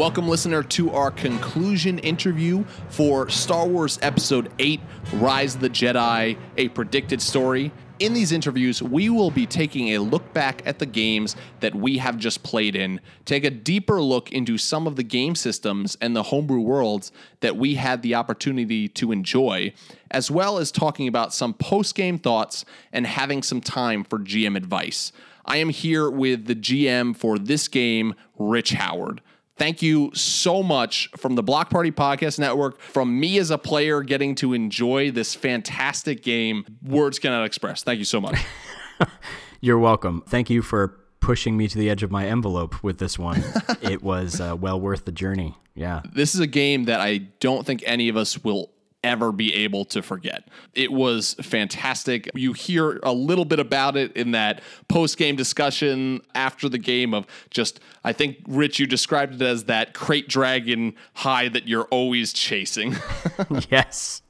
Welcome, 0.00 0.28
listener, 0.28 0.62
to 0.62 0.92
our 0.92 1.10
conclusion 1.10 1.98
interview 1.98 2.64
for 2.88 3.28
Star 3.28 3.68
Wars 3.68 3.98
Episode 4.00 4.50
8 4.58 4.80
Rise 5.16 5.56
of 5.56 5.60
the 5.60 5.68
Jedi, 5.68 6.38
a 6.56 6.68
predicted 6.70 7.20
story. 7.20 7.70
In 7.98 8.14
these 8.14 8.32
interviews, 8.32 8.82
we 8.82 9.10
will 9.10 9.30
be 9.30 9.44
taking 9.44 9.88
a 9.88 9.98
look 9.98 10.32
back 10.32 10.62
at 10.64 10.78
the 10.78 10.86
games 10.86 11.36
that 11.60 11.74
we 11.74 11.98
have 11.98 12.16
just 12.16 12.42
played 12.42 12.76
in, 12.76 12.98
take 13.26 13.44
a 13.44 13.50
deeper 13.50 14.00
look 14.00 14.32
into 14.32 14.56
some 14.56 14.86
of 14.86 14.96
the 14.96 15.02
game 15.02 15.34
systems 15.34 15.98
and 16.00 16.16
the 16.16 16.22
homebrew 16.22 16.60
worlds 16.60 17.12
that 17.40 17.58
we 17.58 17.74
had 17.74 18.00
the 18.00 18.14
opportunity 18.14 18.88
to 18.88 19.12
enjoy, 19.12 19.70
as 20.10 20.30
well 20.30 20.56
as 20.56 20.72
talking 20.72 21.08
about 21.08 21.34
some 21.34 21.52
post 21.52 21.94
game 21.94 22.18
thoughts 22.18 22.64
and 22.90 23.06
having 23.06 23.42
some 23.42 23.60
time 23.60 24.04
for 24.04 24.18
GM 24.18 24.56
advice. 24.56 25.12
I 25.44 25.58
am 25.58 25.68
here 25.68 26.08
with 26.08 26.46
the 26.46 26.54
GM 26.54 27.14
for 27.14 27.38
this 27.38 27.68
game, 27.68 28.14
Rich 28.38 28.70
Howard. 28.72 29.20
Thank 29.60 29.82
you 29.82 30.10
so 30.14 30.62
much 30.62 31.10
from 31.18 31.34
the 31.34 31.42
Block 31.42 31.68
Party 31.68 31.92
Podcast 31.92 32.38
Network, 32.38 32.80
from 32.80 33.20
me 33.20 33.36
as 33.36 33.50
a 33.50 33.58
player 33.58 34.02
getting 34.02 34.34
to 34.36 34.54
enjoy 34.54 35.10
this 35.10 35.34
fantastic 35.34 36.22
game. 36.22 36.64
Words 36.82 37.18
cannot 37.18 37.44
express. 37.44 37.82
Thank 37.82 37.98
you 37.98 38.06
so 38.06 38.22
much. 38.22 38.38
You're 39.60 39.78
welcome. 39.78 40.22
Thank 40.26 40.48
you 40.48 40.62
for 40.62 40.98
pushing 41.20 41.58
me 41.58 41.68
to 41.68 41.76
the 41.76 41.90
edge 41.90 42.02
of 42.02 42.10
my 42.10 42.26
envelope 42.26 42.82
with 42.82 42.96
this 42.96 43.18
one. 43.18 43.44
it 43.82 44.02
was 44.02 44.40
uh, 44.40 44.56
well 44.58 44.80
worth 44.80 45.04
the 45.04 45.12
journey. 45.12 45.58
Yeah. 45.74 46.00
This 46.10 46.34
is 46.34 46.40
a 46.40 46.46
game 46.46 46.84
that 46.84 47.02
I 47.02 47.18
don't 47.18 47.66
think 47.66 47.82
any 47.84 48.08
of 48.08 48.16
us 48.16 48.42
will 48.42 48.70
ever 49.02 49.32
be 49.32 49.54
able 49.54 49.84
to 49.86 50.02
forget. 50.02 50.48
It 50.74 50.92
was 50.92 51.34
fantastic. 51.40 52.30
You 52.34 52.52
hear 52.52 53.00
a 53.02 53.12
little 53.12 53.44
bit 53.44 53.58
about 53.58 53.96
it 53.96 54.12
in 54.16 54.32
that 54.32 54.62
post 54.88 55.16
game 55.16 55.36
discussion 55.36 56.20
after 56.34 56.68
the 56.68 56.78
game 56.78 57.14
of 57.14 57.26
just, 57.50 57.80
I 58.04 58.12
think, 58.12 58.38
Rich, 58.46 58.78
you 58.78 58.86
described 58.86 59.34
it 59.34 59.42
as 59.42 59.64
that 59.64 59.94
krayt 59.94 60.28
dragon 60.28 60.94
high 61.14 61.48
that 61.48 61.66
you're 61.66 61.84
always 61.84 62.32
chasing. 62.32 62.96
yes. 63.70 64.22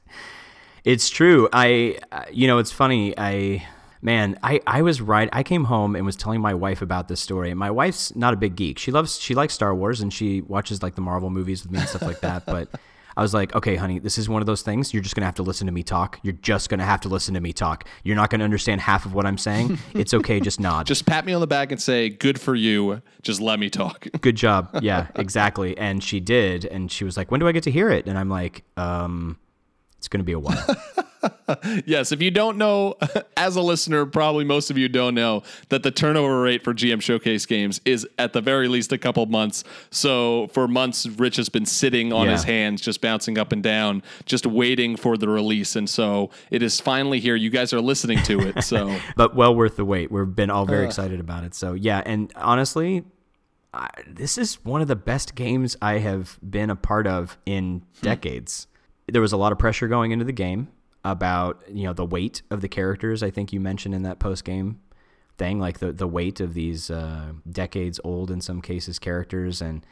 It's 0.83 1.09
true. 1.09 1.47
I, 1.53 1.99
you 2.31 2.47
know, 2.47 2.57
it's 2.57 2.71
funny. 2.71 3.13
I, 3.17 3.67
man, 4.01 4.39
I, 4.41 4.61
I 4.65 4.81
was 4.81 5.01
right. 5.01 5.29
I 5.31 5.43
came 5.43 5.65
home 5.65 5.95
and 5.95 6.05
was 6.05 6.15
telling 6.15 6.41
my 6.41 6.53
wife 6.53 6.81
about 6.81 7.07
this 7.07 7.19
story. 7.19 7.53
My 7.53 7.69
wife's 7.69 8.15
not 8.15 8.33
a 8.33 8.37
big 8.37 8.55
geek. 8.55 8.79
She 8.79 8.91
loves, 8.91 9.19
she 9.19 9.35
likes 9.35 9.53
Star 9.53 9.75
Wars 9.75 10.01
and 10.01 10.11
she 10.11 10.41
watches 10.41 10.81
like 10.81 10.95
the 10.95 11.01
Marvel 11.01 11.29
movies 11.29 11.63
with 11.63 11.71
me 11.71 11.79
and 11.79 11.87
stuff 11.87 12.01
like 12.01 12.21
that. 12.21 12.45
But 12.45 12.69
I 13.17 13.21
was 13.21 13.33
like, 13.33 13.53
okay, 13.55 13.75
honey, 13.75 13.99
this 13.99 14.17
is 14.17 14.29
one 14.29 14.41
of 14.41 14.45
those 14.45 14.61
things. 14.61 14.93
You're 14.93 15.03
just 15.03 15.15
going 15.15 15.21
to 15.21 15.25
have 15.27 15.35
to 15.35 15.43
listen 15.43 15.67
to 15.67 15.73
me 15.73 15.83
talk. 15.83 16.19
You're 16.23 16.33
just 16.33 16.69
going 16.69 16.79
to 16.79 16.85
have 16.85 17.01
to 17.01 17.09
listen 17.09 17.33
to 17.33 17.41
me 17.41 17.53
talk. 17.53 17.85
You're 18.03 18.15
not 18.15 18.29
going 18.29 18.39
to 18.39 18.45
understand 18.45 18.81
half 18.81 19.05
of 19.05 19.13
what 19.13 19.25
I'm 19.25 19.37
saying. 19.37 19.77
It's 19.93 20.13
okay. 20.13 20.39
Just 20.39 20.59
nod. 20.59 20.87
just 20.87 21.05
pat 21.05 21.25
me 21.25 21.33
on 21.33 21.41
the 21.41 21.47
back 21.47 21.71
and 21.71 21.79
say, 21.79 22.09
good 22.09 22.39
for 22.39 22.55
you. 22.55 23.01
Just 23.21 23.39
let 23.41 23.59
me 23.59 23.69
talk. 23.69 24.07
Good 24.21 24.35
job. 24.35 24.69
Yeah, 24.81 25.07
exactly. 25.15 25.77
And 25.77 26.03
she 26.03 26.19
did. 26.19 26.65
And 26.65 26.91
she 26.91 27.03
was 27.03 27.17
like, 27.17 27.29
when 27.29 27.39
do 27.39 27.47
I 27.47 27.51
get 27.51 27.63
to 27.63 27.71
hear 27.71 27.89
it? 27.89 28.07
And 28.07 28.17
I'm 28.17 28.29
like, 28.29 28.63
um, 28.77 29.37
it's 30.01 30.07
going 30.07 30.19
to 30.19 30.23
be 30.23 30.31
a 30.31 30.39
while. 30.39 30.65
yes, 31.85 32.11
if 32.11 32.23
you 32.23 32.31
don't 32.31 32.57
know, 32.57 32.95
as 33.37 33.55
a 33.55 33.61
listener, 33.61 34.03
probably 34.07 34.43
most 34.43 34.71
of 34.71 34.79
you 34.79 34.89
don't 34.89 35.13
know 35.13 35.43
that 35.69 35.83
the 35.83 35.91
turnover 35.91 36.41
rate 36.41 36.63
for 36.63 36.73
GM 36.73 36.99
Showcase 37.03 37.45
games 37.45 37.79
is 37.85 38.07
at 38.17 38.33
the 38.33 38.41
very 38.41 38.67
least 38.67 38.91
a 38.91 38.97
couple 38.97 39.23
months. 39.27 39.63
So 39.91 40.47
for 40.53 40.67
months, 40.67 41.05
Rich 41.05 41.35
has 41.35 41.49
been 41.49 41.67
sitting 41.67 42.11
on 42.11 42.25
yeah. 42.25 42.31
his 42.31 42.43
hands, 42.45 42.81
just 42.81 42.99
bouncing 42.99 43.37
up 43.37 43.51
and 43.51 43.61
down, 43.61 44.01
just 44.25 44.47
waiting 44.47 44.95
for 44.95 45.17
the 45.17 45.29
release. 45.29 45.75
And 45.75 45.87
so 45.87 46.31
it 46.49 46.63
is 46.63 46.79
finally 46.79 47.19
here. 47.19 47.35
You 47.35 47.51
guys 47.51 47.71
are 47.71 47.81
listening 47.81 48.23
to 48.23 48.39
it. 48.39 48.63
So, 48.63 48.97
but 49.15 49.35
well 49.35 49.53
worth 49.53 49.75
the 49.75 49.85
wait. 49.85 50.11
We've 50.11 50.35
been 50.35 50.49
all 50.49 50.65
very 50.65 50.85
uh, 50.85 50.87
excited 50.87 51.19
about 51.19 51.43
it. 51.43 51.53
So 51.53 51.73
yeah, 51.73 52.01
and 52.07 52.33
honestly, 52.35 53.03
I, 53.71 53.87
this 54.07 54.39
is 54.39 54.55
one 54.65 54.81
of 54.81 54.87
the 54.87 54.95
best 54.95 55.35
games 55.35 55.77
I 55.79 55.99
have 55.99 56.39
been 56.41 56.71
a 56.71 56.75
part 56.75 57.05
of 57.05 57.37
in 57.45 57.83
hmm. 57.99 58.03
decades. 58.03 58.65
There 59.11 59.21
was 59.21 59.33
a 59.33 59.37
lot 59.37 59.51
of 59.51 59.59
pressure 59.59 59.87
going 59.87 60.11
into 60.11 60.25
the 60.25 60.31
game 60.31 60.69
about 61.03 61.63
you 61.67 61.83
know 61.83 61.93
the 61.93 62.05
weight 62.05 62.41
of 62.49 62.61
the 62.61 62.67
characters. 62.67 63.23
I 63.23 63.29
think 63.29 63.51
you 63.53 63.59
mentioned 63.59 63.95
in 63.95 64.03
that 64.03 64.19
post 64.19 64.43
game 64.45 64.79
thing, 65.37 65.59
like 65.59 65.79
the 65.79 65.91
the 65.91 66.07
weight 66.07 66.39
of 66.39 66.53
these 66.53 66.89
uh, 66.89 67.33
decades 67.49 67.99
old 68.03 68.31
in 68.31 68.41
some 68.41 68.61
cases 68.61 68.99
characters, 68.99 69.61
and 69.61 69.85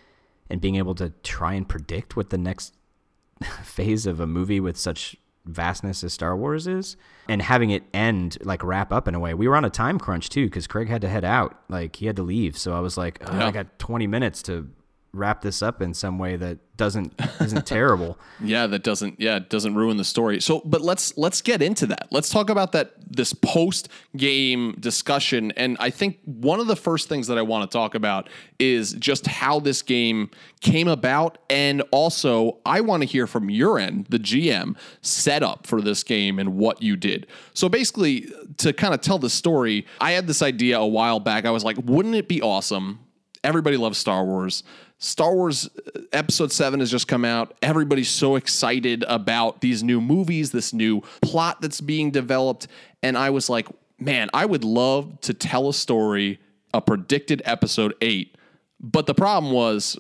and 0.50 0.62
being 0.62 0.76
able 0.76 0.96
to 0.96 1.12
try 1.24 1.54
and 1.54 1.68
predict 1.68 2.16
what 2.16 2.30
the 2.30 2.38
next 2.38 2.76
phase 3.64 4.06
of 4.06 4.20
a 4.20 4.28
movie 4.28 4.60
with 4.60 4.78
such 4.78 5.16
vastness 5.46 6.04
as 6.04 6.14
Star 6.14 6.36
Wars 6.36 6.68
is, 6.68 6.96
and 7.28 7.42
having 7.42 7.72
it 7.72 7.84
end 7.94 8.38
like 8.42 8.64
wrap 8.64 8.92
up 8.92 9.08
in 9.08 9.16
a 9.16 9.20
way. 9.20 9.34
We 9.34 9.48
were 9.48 9.56
on 9.56 9.66
a 9.66 9.70
time 9.70 10.00
crunch 10.00 10.30
too 10.30 10.46
because 10.46 10.68
Craig 10.68 10.88
had 10.88 11.02
to 11.02 11.10
head 11.10 11.26
out, 11.26 11.60
like 11.70 11.96
he 11.96 12.06
had 12.06 12.16
to 12.18 12.24
leave. 12.24 12.58
So 12.58 12.76
I 12.76 12.80
was 12.80 12.98
like, 12.98 13.20
oh, 13.26 13.38
yeah. 13.38 13.48
I 13.48 13.52
got 13.52 13.80
20 13.80 14.08
minutes 14.08 14.42
to 14.44 14.70
wrap 15.12 15.42
this 15.42 15.62
up 15.64 15.82
in 15.82 15.94
some 15.94 16.20
way 16.20 16.36
that 16.36 16.60
doesn't 16.78 17.14
isn't 17.42 17.66
terrible. 17.66 18.18
Yeah, 18.42 18.68
that 18.68 18.84
doesn't 18.84 19.20
yeah, 19.20 19.40
doesn't 19.40 19.76
ruin 19.76 19.98
the 19.98 20.06
story. 20.06 20.40
So, 20.40 20.62
but 20.64 20.82
let's 20.82 21.18
let's 21.18 21.42
get 21.42 21.62
into 21.62 21.86
that. 21.88 22.08
Let's 22.10 22.30
talk 22.30 22.50
about 22.50 22.72
that 22.72 22.94
this 23.06 23.34
post 23.34 23.90
game 24.16 24.76
discussion 24.80 25.52
and 25.58 25.76
I 25.80 25.90
think 25.90 26.20
one 26.24 26.62
of 26.62 26.68
the 26.68 26.76
first 26.78 27.10
things 27.10 27.28
that 27.28 27.38
I 27.38 27.42
want 27.42 27.70
to 27.70 27.76
talk 27.76 27.96
about 27.96 28.30
is 28.60 28.94
just 28.94 29.28
how 29.28 29.60
this 29.60 29.82
game 29.82 30.30
came 30.62 30.88
about 30.88 31.38
and 31.50 31.84
also 31.92 32.60
I 32.66 32.80
want 32.82 33.04
to 33.04 33.08
hear 33.08 33.28
from 33.28 33.50
your 33.50 33.78
end, 33.78 34.06
the 34.08 34.20
GM, 34.20 34.78
setup 35.02 35.68
for 35.68 35.82
this 35.82 36.04
game 36.04 36.40
and 36.40 36.56
what 36.56 36.82
you 36.82 36.96
did. 36.96 37.28
So 37.54 37.68
basically 37.68 38.32
to 38.58 38.72
kind 38.72 38.94
of 38.94 39.02
tell 39.02 39.20
the 39.20 39.30
story, 39.30 39.86
I 40.00 40.12
had 40.12 40.28
this 40.28 40.42
idea 40.42 40.80
a 40.80 40.88
while 40.88 41.20
back. 41.20 41.46
I 41.46 41.52
was 41.52 41.66
like, 41.66 41.78
wouldn't 41.84 42.16
it 42.16 42.30
be 42.30 42.42
awesome 42.42 43.00
everybody 43.44 43.78
loves 43.78 43.98
Star 43.98 44.24
Wars. 44.24 44.64
Star 45.00 45.34
Wars 45.34 45.70
uh, 45.96 46.02
Episode 46.12 46.52
7 46.52 46.82
has 46.82 46.92
just 46.92 47.08
come 47.08 47.26
out. 47.26 47.58
Everybody's 47.62 48.10
so 48.10 48.36
excited 48.36 49.04
about 49.08 49.62
these 49.62 49.82
new 49.82 50.02
movies, 50.02 50.52
this 50.52 50.74
new 50.74 51.02
plot 51.22 51.62
that's 51.62 51.82
being 51.82 52.12
developed. 52.12 52.68
And 53.02 53.18
I 53.18 53.30
was 53.30 53.50
like, 53.50 53.68
man, 53.98 54.30
I 54.34 54.46
would 54.46 54.64
love 54.64 55.20
to 55.22 55.34
tell 55.34 55.70
a 55.70 55.74
story, 55.74 56.40
a 56.74 56.82
predicted 56.82 57.42
Episode 57.46 57.96
8. 58.02 58.36
But 58.82 59.08
the 59.08 59.14
problem 59.14 59.54
was, 59.54 59.98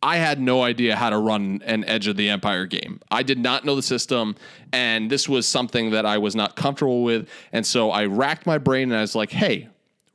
I 0.00 0.18
had 0.18 0.40
no 0.40 0.62
idea 0.62 0.94
how 0.94 1.10
to 1.10 1.18
run 1.18 1.60
an 1.64 1.84
Edge 1.84 2.06
of 2.06 2.16
the 2.16 2.28
Empire 2.28 2.66
game. 2.66 3.00
I 3.10 3.24
did 3.24 3.38
not 3.38 3.64
know 3.64 3.74
the 3.74 3.82
system, 3.82 4.36
and 4.72 5.10
this 5.10 5.28
was 5.28 5.46
something 5.48 5.90
that 5.90 6.06
I 6.06 6.18
was 6.18 6.36
not 6.36 6.54
comfortable 6.54 7.02
with. 7.02 7.28
And 7.52 7.66
so 7.66 7.90
I 7.90 8.04
racked 8.04 8.46
my 8.46 8.58
brain 8.58 8.90
and 8.90 8.98
I 8.98 9.00
was 9.00 9.16
like, 9.16 9.30
hey, 9.30 9.68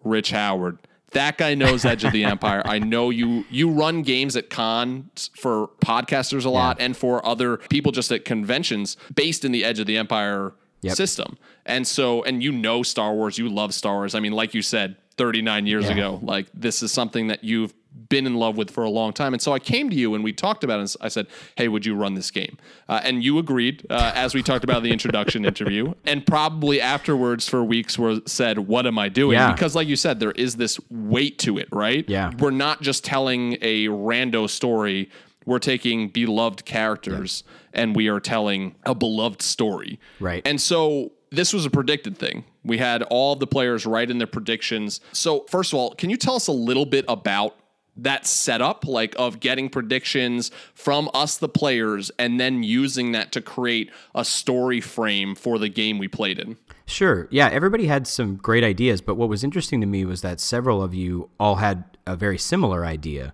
Rich 0.03 0.31
Howard 0.31 0.78
that 1.13 1.38
guy 1.38 1.56
knows 1.56 1.85
Edge 1.85 2.03
of 2.03 2.12
the 2.12 2.24
Empire. 2.34 2.62
I 2.66 2.79
know 2.79 3.09
you 3.09 3.46
you 3.50 3.69
run 3.69 4.01
games 4.03 4.35
at 4.35 4.50
cons 4.50 5.31
for 5.35 5.69
podcasters 5.84 6.46
a 6.46 6.50
lot 6.50 6.78
yeah. 6.79 6.85
and 6.85 6.97
for 6.97 7.25
other 7.25 7.57
people 7.57 7.91
just 7.91 8.12
at 8.12 8.25
conventions 8.25 8.97
based 9.13 9.46
in 9.46 9.52
the 9.52 9.63
Edge 9.63 9.79
of 9.79 9.88
the 9.88 9.97
Empire 9.97 10.53
yep. 10.81 10.96
system. 10.96 11.38
And 11.66 11.88
so 11.88 12.23
and 12.23 12.44
you 12.44 12.52
know 12.52 12.84
Star 12.84 13.13
Wars, 13.13 13.38
you 13.38 13.50
love 13.50 13.73
Star 13.73 13.96
Wars. 13.96 14.16
I 14.16 14.19
mean, 14.19 14.34
like 14.34 14.53
you 14.53 14.62
said 14.62 14.97
39 15.18 15.68
years 15.68 15.85
yeah. 15.85 15.91
ago, 15.91 16.19
like 16.22 16.47
this 16.53 16.84
is 16.84 16.91
something 16.91 17.28
that 17.28 17.44
you've 17.44 17.73
been 18.13 18.28
in 18.28 18.35
love 18.35 18.57
with 18.57 18.69
for 18.69 18.84
a 18.84 18.91
long 18.91 19.12
time. 19.12 19.34
And 19.34 19.41
so 19.41 19.53
I 19.53 19.57
came 19.57 19.90
to 19.90 19.96
you 19.96 20.13
and 20.13 20.24
we 20.24 20.31
talked 20.31 20.63
about 20.63 20.79
it. 20.79 20.81
And 20.81 20.96
I 21.01 21.07
said, 21.07 21.25
Hey, 21.57 21.68
would 21.68 21.84
you 21.84 21.96
run 21.96 22.13
this 22.13 22.29
game? 22.29 22.59
Uh, 22.88 23.01
and 23.03 23.24
you 23.24 23.40
agreed, 23.40 23.88
uh, 23.90 24.12
as 24.13 24.35
we 24.35 24.44
talked 24.44 24.63
about 24.63 24.84
the 24.84 24.91
introduction 24.91 25.46
interview. 25.53 25.96
And 26.06 26.23
probably 26.23 26.79
afterwards 26.79 27.50
for 27.50 27.63
weeks 27.63 27.97
were 27.97 28.22
said, 28.28 28.59
What 28.59 28.85
am 28.85 29.00
I 29.00 29.09
doing? 29.09 29.40
Yeah. 29.40 29.52
Because, 29.52 29.73
like 29.75 29.88
you 29.88 29.96
said, 29.96 30.19
there 30.19 30.34
is 30.34 30.57
this 30.57 30.79
weight 30.91 31.40
to 31.40 31.57
it, 31.57 31.69
right? 31.72 32.07
Yeah. 32.07 32.31
We're 32.38 32.52
not 32.52 32.84
just 32.84 33.03
telling 33.03 33.53
a 33.62 33.88
rando 33.88 34.47
story. 34.47 35.09
We're 35.47 35.57
taking 35.57 36.09
beloved 36.09 36.66
characters 36.66 37.44
yeah. 37.46 37.81
and 37.81 37.96
we 37.96 38.09
are 38.09 38.19
telling 38.19 38.75
a 38.85 38.94
beloved 38.94 39.41
story. 39.41 40.00
Right. 40.19 40.44
And 40.46 40.62
so 40.62 41.13
this 41.31 41.52
was 41.52 41.66
a 41.66 41.70
predicted 41.72 42.16
thing. 42.16 42.46
We 42.64 42.78
had 42.78 43.02
all 43.03 43.34
of 43.34 43.40
the 43.40 43.47
players 43.47 43.88
write 43.88 44.11
in 44.11 44.20
their 44.20 44.28
predictions. 44.28 45.02
So, 45.14 45.46
first 45.49 45.73
of 45.73 45.79
all, 45.79 45.96
can 45.96 46.11
you 46.11 46.16
tell 46.16 46.35
us 46.35 46.47
a 46.47 46.53
little 46.53 46.85
bit 46.85 47.05
about 47.08 47.55
that 47.95 48.25
setup 48.25 48.85
like 48.85 49.16
of 49.17 49.40
getting 49.40 49.69
predictions 49.69 50.51
from 50.73 51.09
us 51.13 51.37
the 51.37 51.49
players 51.49 52.11
and 52.17 52.40
then 52.40 52.63
using 52.63 53.11
that 53.11 53.31
to 53.31 53.41
create 53.41 53.91
a 54.16 54.25
story 54.25 54.81
frame 54.81 55.35
for 55.35 55.59
the 55.59 55.69
game 55.69 55.97
we 55.97 56.07
played 56.07 56.40
in. 56.40 56.57
Sure. 56.85 57.28
Yeah 57.31 57.49
everybody 57.49 57.87
had 57.87 58.07
some 58.07 58.35
great 58.35 58.63
ideas 58.63 59.01
but 59.01 59.16
what 59.16 59.29
was 59.29 59.43
interesting 59.43 59.81
to 59.81 59.87
me 59.87 60.05
was 60.05 60.22
that 60.22 60.40
several 60.40 60.81
of 60.81 60.93
you 60.93 61.29
all 61.40 61.55
had 61.55 61.84
a 62.05 62.16
very 62.16 62.37
similar 62.37 62.85
idea 62.85 63.34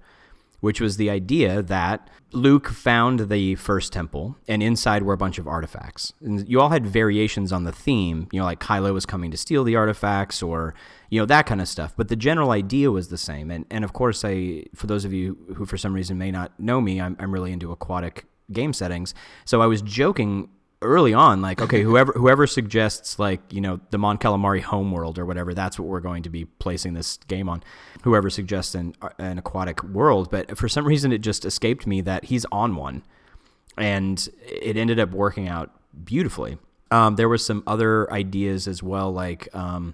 which 0.59 0.81
was 0.81 0.97
the 0.97 1.09
idea 1.09 1.61
that 1.61 2.09
Luke 2.31 2.67
found 2.67 3.29
the 3.29 3.55
first 3.55 3.91
temple, 3.91 4.37
and 4.47 4.61
inside 4.61 5.03
were 5.03 5.13
a 5.13 5.17
bunch 5.17 5.39
of 5.39 5.47
artifacts. 5.47 6.13
And 6.21 6.47
you 6.47 6.61
all 6.61 6.69
had 6.69 6.85
variations 6.85 7.51
on 7.51 7.63
the 7.63 7.71
theme, 7.71 8.27
you 8.31 8.39
know, 8.39 8.45
like 8.45 8.59
Kylo 8.59 8.93
was 8.93 9.05
coming 9.05 9.31
to 9.31 9.37
steal 9.37 9.63
the 9.63 9.75
artifacts, 9.75 10.43
or 10.43 10.75
you 11.09 11.19
know 11.19 11.25
that 11.25 11.45
kind 11.45 11.61
of 11.61 11.67
stuff. 11.67 11.93
But 11.97 12.07
the 12.07 12.15
general 12.15 12.51
idea 12.51 12.91
was 12.91 13.07
the 13.09 13.17
same. 13.17 13.49
And 13.49 13.65
and 13.71 13.83
of 13.83 13.93
course, 13.93 14.23
I 14.23 14.65
for 14.75 14.87
those 14.87 15.05
of 15.05 15.13
you 15.13 15.37
who 15.55 15.65
for 15.65 15.77
some 15.77 15.93
reason 15.93 16.17
may 16.17 16.31
not 16.31 16.59
know 16.59 16.81
me, 16.81 17.01
I'm 17.01 17.15
I'm 17.19 17.33
really 17.33 17.51
into 17.51 17.71
aquatic 17.71 18.25
game 18.51 18.73
settings. 18.73 19.13
So 19.45 19.61
I 19.61 19.67
was 19.67 19.81
joking 19.81 20.49
early 20.81 21.13
on, 21.13 21.41
like, 21.41 21.61
okay, 21.61 21.81
whoever 21.83 22.13
whoever 22.13 22.47
suggests 22.47 23.19
like 23.19 23.41
you 23.51 23.61
know 23.61 23.79
the 23.89 23.97
Mon 23.97 24.17
Calamari 24.17 24.61
homeworld 24.61 25.17
or 25.19 25.25
whatever, 25.25 25.53
that's 25.53 25.79
what 25.79 25.87
we're 25.87 25.99
going 25.99 26.23
to 26.23 26.29
be 26.29 26.45
placing 26.45 26.93
this 26.93 27.17
game 27.27 27.49
on. 27.49 27.63
Whoever 28.03 28.29
suggests 28.29 28.75
an 28.75 28.95
an 29.17 29.37
aquatic 29.37 29.83
world, 29.83 30.29
but 30.31 30.57
for 30.57 30.69
some 30.69 30.85
reason 30.85 31.11
it 31.11 31.19
just 31.19 31.45
escaped 31.45 31.87
me 31.87 32.01
that 32.01 32.25
he's 32.25 32.45
on 32.51 32.75
one, 32.75 33.03
and 33.77 34.27
it 34.45 34.77
ended 34.77 34.99
up 34.99 35.11
working 35.11 35.47
out 35.47 35.71
beautifully. 36.03 36.57
Um, 36.91 37.17
there 37.17 37.29
was 37.29 37.45
some 37.45 37.63
other 37.67 38.11
ideas 38.11 38.67
as 38.67 38.81
well, 38.81 39.11
like 39.11 39.47
um, 39.53 39.93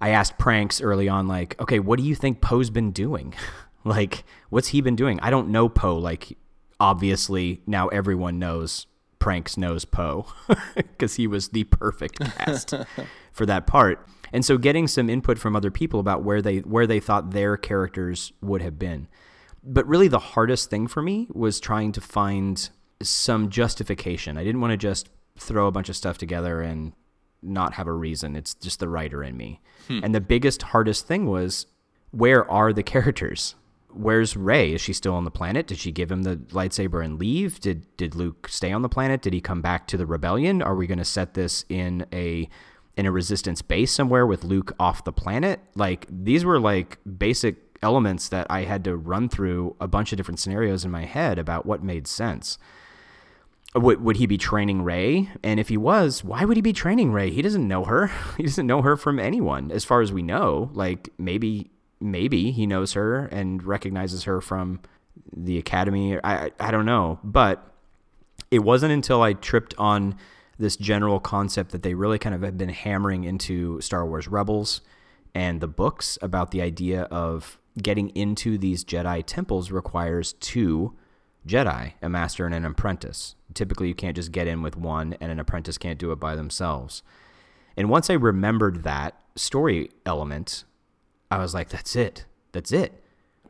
I 0.00 0.10
asked 0.10 0.38
Pranks 0.38 0.80
early 0.80 1.08
on, 1.08 1.28
like, 1.28 1.60
okay, 1.60 1.78
what 1.78 1.98
do 1.98 2.04
you 2.04 2.14
think 2.14 2.40
Poe's 2.40 2.70
been 2.70 2.90
doing? 2.90 3.34
like, 3.84 4.24
what's 4.48 4.68
he 4.68 4.80
been 4.80 4.96
doing? 4.96 5.20
I 5.20 5.28
don't 5.28 5.50
know 5.50 5.68
Poe. 5.68 5.98
Like, 5.98 6.38
obviously 6.80 7.60
now 7.66 7.88
everyone 7.88 8.38
knows 8.38 8.86
Pranks 9.20 9.56
knows 9.56 9.84
Poe 9.84 10.26
because 10.74 11.14
he 11.14 11.28
was 11.28 11.50
the 11.50 11.64
perfect 11.64 12.18
cast 12.18 12.74
for 13.32 13.46
that 13.46 13.68
part. 13.68 14.04
And 14.32 14.44
so 14.44 14.58
getting 14.58 14.88
some 14.88 15.08
input 15.08 15.38
from 15.38 15.54
other 15.54 15.70
people 15.70 16.00
about 16.00 16.24
where 16.24 16.42
they 16.42 16.58
where 16.58 16.86
they 16.86 16.98
thought 16.98 17.30
their 17.30 17.56
characters 17.56 18.32
would 18.40 18.62
have 18.62 18.78
been. 18.78 19.06
But 19.62 19.86
really 19.86 20.08
the 20.08 20.18
hardest 20.18 20.70
thing 20.70 20.86
for 20.86 21.02
me 21.02 21.28
was 21.30 21.60
trying 21.60 21.92
to 21.92 22.00
find 22.00 22.68
some 23.02 23.50
justification. 23.50 24.36
I 24.36 24.44
didn't 24.44 24.60
want 24.60 24.72
to 24.72 24.76
just 24.76 25.08
throw 25.38 25.66
a 25.66 25.72
bunch 25.72 25.88
of 25.88 25.96
stuff 25.96 26.18
together 26.18 26.60
and 26.60 26.92
not 27.42 27.74
have 27.74 27.86
a 27.86 27.92
reason. 27.92 28.36
It's 28.36 28.54
just 28.54 28.80
the 28.80 28.88
writer 28.88 29.22
in 29.22 29.36
me. 29.36 29.60
Hmm. 29.88 30.00
And 30.02 30.14
the 30.14 30.20
biggest 30.20 30.62
hardest 30.62 31.06
thing 31.06 31.26
was 31.26 31.66
where 32.10 32.50
are 32.50 32.72
the 32.72 32.82
characters? 32.82 33.54
Where's 33.94 34.36
Rey? 34.36 34.72
Is 34.74 34.80
she 34.80 34.92
still 34.92 35.14
on 35.14 35.24
the 35.24 35.30
planet? 35.30 35.66
Did 35.66 35.78
she 35.78 35.92
give 35.92 36.10
him 36.10 36.22
the 36.22 36.36
lightsaber 36.36 37.04
and 37.04 37.18
leave? 37.18 37.60
Did 37.60 37.86
did 37.96 38.14
Luke 38.14 38.48
stay 38.48 38.72
on 38.72 38.82
the 38.82 38.88
planet? 38.88 39.22
Did 39.22 39.32
he 39.32 39.40
come 39.40 39.62
back 39.62 39.86
to 39.88 39.96
the 39.96 40.06
rebellion? 40.06 40.62
Are 40.62 40.74
we 40.74 40.86
going 40.86 40.98
to 40.98 41.04
set 41.04 41.34
this 41.34 41.64
in 41.68 42.06
a 42.12 42.48
in 42.96 43.06
a 43.06 43.12
resistance 43.12 43.62
base 43.62 43.92
somewhere 43.92 44.26
with 44.26 44.44
Luke 44.44 44.72
off 44.78 45.04
the 45.04 45.12
planet? 45.12 45.60
Like 45.74 46.06
these 46.10 46.44
were 46.44 46.60
like 46.60 46.98
basic 47.18 47.56
elements 47.82 48.28
that 48.28 48.46
I 48.50 48.64
had 48.64 48.84
to 48.84 48.96
run 48.96 49.28
through 49.28 49.76
a 49.80 49.88
bunch 49.88 50.12
of 50.12 50.16
different 50.16 50.40
scenarios 50.40 50.84
in 50.84 50.90
my 50.90 51.04
head 51.04 51.38
about 51.38 51.66
what 51.66 51.82
made 51.82 52.06
sense. 52.06 52.58
Would, 53.74 54.02
would 54.02 54.16
he 54.16 54.26
be 54.26 54.36
training 54.36 54.82
Rey? 54.82 55.30
And 55.44 55.60
if 55.60 55.68
he 55.68 55.76
was, 55.76 56.24
why 56.24 56.44
would 56.44 56.56
he 56.56 56.60
be 56.60 56.72
training 56.72 57.12
Rey? 57.12 57.30
He 57.30 57.40
doesn't 57.40 57.66
know 57.66 57.84
her. 57.84 58.10
He 58.36 58.42
doesn't 58.42 58.66
know 58.66 58.82
her 58.82 58.96
from 58.96 59.20
anyone, 59.20 59.70
as 59.70 59.84
far 59.84 60.00
as 60.00 60.12
we 60.12 60.22
know. 60.22 60.70
Like 60.72 61.10
maybe 61.18 61.70
maybe 62.00 62.50
he 62.52 62.66
knows 62.66 62.92
her 62.94 63.26
and 63.26 63.62
recognizes 63.62 64.24
her 64.24 64.40
from 64.40 64.80
the 65.34 65.58
academy. 65.58 66.18
I 66.22 66.50
I 66.58 66.70
don't 66.70 66.86
know, 66.86 67.18
but 67.22 67.72
it 68.50 68.60
wasn't 68.60 68.92
until 68.92 69.22
I 69.22 69.34
tripped 69.34 69.74
on 69.78 70.16
this 70.58 70.76
general 70.76 71.20
concept 71.20 71.72
that 71.72 71.82
they 71.82 71.94
really 71.94 72.18
kind 72.18 72.34
of 72.34 72.42
have 72.42 72.58
been 72.58 72.68
hammering 72.68 73.24
into 73.24 73.80
Star 73.80 74.04
Wars 74.04 74.28
Rebels 74.28 74.82
and 75.34 75.60
the 75.60 75.68
books 75.68 76.18
about 76.20 76.50
the 76.50 76.60
idea 76.60 77.02
of 77.04 77.58
getting 77.80 78.10
into 78.10 78.58
these 78.58 78.84
Jedi 78.84 79.24
temples 79.24 79.70
requires 79.70 80.34
two 80.34 80.94
Jedi, 81.46 81.94
a 82.02 82.08
master 82.08 82.44
and 82.44 82.54
an 82.54 82.64
apprentice. 82.64 83.34
Typically, 83.54 83.88
you 83.88 83.94
can't 83.94 84.16
just 84.16 84.32
get 84.32 84.46
in 84.46 84.62
with 84.62 84.76
one, 84.76 85.16
and 85.20 85.32
an 85.32 85.40
apprentice 85.40 85.78
can't 85.78 85.98
do 85.98 86.12
it 86.12 86.20
by 86.20 86.36
themselves. 86.36 87.02
And 87.76 87.88
once 87.88 88.10
I 88.10 88.14
remembered 88.14 88.82
that 88.82 89.18
story 89.36 89.90
element, 90.04 90.64
I 91.30 91.38
was 91.38 91.54
like, 91.54 91.68
that's 91.68 91.94
it. 91.94 92.24
That's 92.52 92.72
it. 92.72 93.02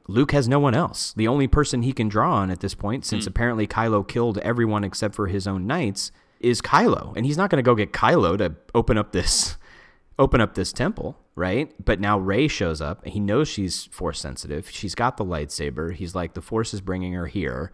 Luke 0.07 0.33
has 0.33 0.49
no 0.49 0.59
one 0.59 0.75
else. 0.75 1.15
The 1.17 1.29
only 1.29 1.47
person 1.47 1.83
he 1.83 1.93
can 1.93 2.09
draw 2.09 2.35
on 2.35 2.51
at 2.51 2.61
this 2.61 2.75
point, 2.75 3.05
since 3.05 3.25
mm. 3.25 3.29
apparently 3.29 3.67
Kylo 3.67 4.07
killed 4.07 4.39
everyone 4.39 4.85
except 4.85 5.15
for 5.15 5.29
his 5.29 5.47
own 5.47 5.67
knights, 5.67 6.11
is 6.41 6.61
Kylo. 6.61 7.15
And 7.17 7.25
he's 7.25 7.37
not 7.37 7.51
going 7.51 7.63
to 7.63 7.69
go 7.69 7.75
get 7.75 7.93
Kylo 7.93 8.37
to 8.39 8.57
open 8.75 8.99
up 8.99 9.13
this 9.13 9.57
open 10.19 10.41
up 10.41 10.55
this 10.55 10.73
temple, 10.73 11.17
right? 11.35 11.73
But 11.83 11.99
now 11.99 12.19
Rey 12.19 12.47
shows 12.47 12.83
up. 12.83 13.07
He 13.07 13.21
knows 13.21 13.49
she's 13.49 13.87
force 13.87 14.21
sensitive. 14.21 14.69
She's 14.69 14.95
got 14.95 15.17
the 15.17 15.25
lightsaber. 15.25 15.95
He's 15.95 16.15
like 16.15 16.35
the 16.35 16.43
force 16.43 16.75
is 16.75 16.83
bringing 16.83 17.15
her 17.15 17.27
here. 17.27 17.73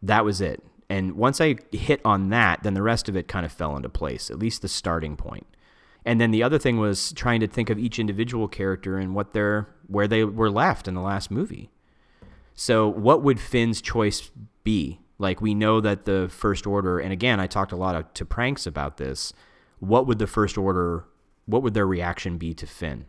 That 0.00 0.24
was 0.24 0.40
it. 0.40 0.62
And 0.88 1.14
once 1.14 1.40
I 1.40 1.56
hit 1.72 2.00
on 2.04 2.28
that, 2.28 2.62
then 2.62 2.74
the 2.74 2.82
rest 2.82 3.08
of 3.08 3.16
it 3.16 3.26
kind 3.26 3.46
of 3.46 3.52
fell 3.52 3.74
into 3.76 3.88
place, 3.88 4.30
at 4.30 4.38
least 4.38 4.62
the 4.62 4.68
starting 4.68 5.16
point. 5.16 5.46
And 6.04 6.20
then 6.20 6.30
the 6.30 6.42
other 6.42 6.58
thing 6.58 6.78
was 6.78 7.12
trying 7.12 7.40
to 7.40 7.46
think 7.46 7.70
of 7.70 7.78
each 7.78 7.98
individual 7.98 8.46
character 8.46 8.98
and 8.98 9.14
what 9.14 9.32
their 9.32 9.68
where 9.86 10.06
they 10.06 10.24
were 10.24 10.50
left 10.50 10.86
in 10.86 10.94
the 10.94 11.00
last 11.00 11.30
movie. 11.30 11.70
So 12.54 12.88
what 12.88 13.22
would 13.22 13.40
Finn's 13.40 13.80
choice 13.80 14.30
be? 14.62 15.00
Like 15.18 15.40
we 15.40 15.54
know 15.54 15.80
that 15.80 16.04
the 16.04 16.28
First 16.30 16.66
Order, 16.66 16.98
and 16.98 17.12
again, 17.12 17.40
I 17.40 17.46
talked 17.46 17.72
a 17.72 17.76
lot 17.76 17.94
of, 17.94 18.12
to 18.14 18.24
Pranks 18.24 18.66
about 18.66 18.96
this. 18.96 19.32
What 19.78 20.06
would 20.06 20.18
the 20.18 20.26
First 20.26 20.58
Order? 20.58 21.04
What 21.46 21.62
would 21.62 21.74
their 21.74 21.86
reaction 21.86 22.36
be 22.36 22.52
to 22.54 22.66
Finn? 22.66 23.06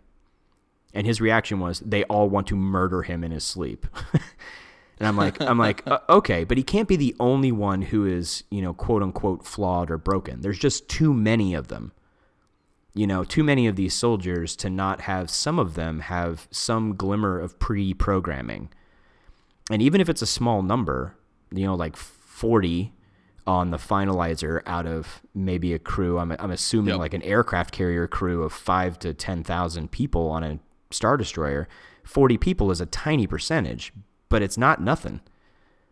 And 0.93 1.05
his 1.05 1.19
reaction 1.19 1.59
was 1.59 1.79
they 1.81 2.03
all 2.05 2.29
want 2.29 2.47
to 2.47 2.55
murder 2.55 3.01
him 3.01 3.23
in 3.23 3.31
his 3.31 3.43
sleep. 3.43 3.85
and 4.13 5.07
I'm 5.07 5.17
like, 5.17 5.41
I'm 5.41 5.57
like, 5.57 5.85
uh, 5.85 5.99
okay, 6.07 6.45
but 6.45 6.57
he 6.57 6.63
can't 6.63 6.87
be 6.87 6.95
the 6.95 7.15
only 7.19 7.51
one 7.51 7.81
who 7.81 8.05
is, 8.05 8.43
you 8.49 8.61
know, 8.61 8.73
quote 8.73 9.03
unquote 9.03 9.45
flawed 9.45 9.91
or 9.91 9.97
broken. 9.97 10.41
There's 10.41 10.59
just 10.59 10.87
too 10.87 11.13
many 11.13 11.53
of 11.53 11.67
them 11.67 11.91
you 12.95 13.05
know, 13.05 13.25
too 13.25 13.43
many 13.43 13.67
of 13.67 13.75
these 13.75 13.93
soldiers 13.93 14.55
to 14.55 14.69
not 14.69 15.01
have 15.01 15.29
some 15.29 15.59
of 15.59 15.75
them 15.75 15.99
have 15.99 16.47
some 16.49 16.95
glimmer 16.95 17.39
of 17.39 17.59
pre 17.59 17.93
programming. 17.93 18.69
And 19.69 19.81
even 19.81 19.99
if 19.99 20.07
it's 20.09 20.21
a 20.21 20.27
small 20.27 20.63
number, 20.63 21.15
you 21.51 21.65
know, 21.65 21.75
like 21.75 21.97
40 21.97 22.93
on 23.45 23.71
the 23.71 23.77
finalizer 23.77 24.61
out 24.65 24.87
of 24.87 25.21
maybe 25.33 25.73
a 25.73 25.79
crew, 25.79 26.17
I'm, 26.17 26.31
I'm 26.39 26.51
assuming 26.51 26.93
yep. 26.93 26.99
like 26.99 27.13
an 27.13 27.21
aircraft 27.23 27.73
carrier 27.73 28.07
crew 28.07 28.43
of 28.43 28.53
five 28.53 28.97
to 28.99 29.13
10,000 29.13 29.91
people 29.91 30.29
on 30.29 30.43
a 30.43 30.59
Star 30.89 31.17
Destroyer, 31.17 31.67
40 32.05 32.37
people 32.37 32.71
is 32.71 32.79
a 32.79 32.85
tiny 32.85 33.27
percentage, 33.27 33.91
but 34.29 34.41
it's 34.41 34.57
not 34.57 34.81
nothing. 34.81 35.19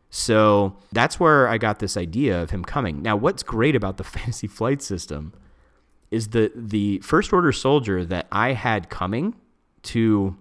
So 0.10 0.78
that's 0.92 1.20
where 1.20 1.50
I 1.50 1.58
got 1.58 1.80
this 1.80 1.98
idea 1.98 2.42
of 2.42 2.52
him 2.52 2.64
coming. 2.64 3.02
Now, 3.02 3.18
what's 3.18 3.44
great 3.44 3.76
about 3.76 3.98
the 3.98 4.04
fantasy 4.06 4.48
flight 4.48 4.82
system 4.82 5.34
is 6.14 6.30
the 6.30 6.52
the 6.56 7.00
first 7.00 7.34
order 7.34 7.52
soldier 7.52 8.06
that 8.06 8.28
I 8.32 8.54
had 8.54 8.90
coming 8.90 9.36
to 9.84 10.38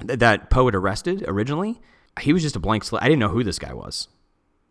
that 0.00 0.50
Poe 0.50 0.66
had 0.66 0.74
arrested 0.74 1.24
originally. 1.26 1.80
He 2.20 2.32
was 2.32 2.42
just 2.42 2.56
a 2.56 2.60
blank 2.60 2.84
slate. 2.84 3.02
I 3.02 3.06
didn't 3.06 3.20
know 3.20 3.28
who 3.28 3.44
this 3.44 3.58
guy 3.58 3.72
was. 3.72 4.08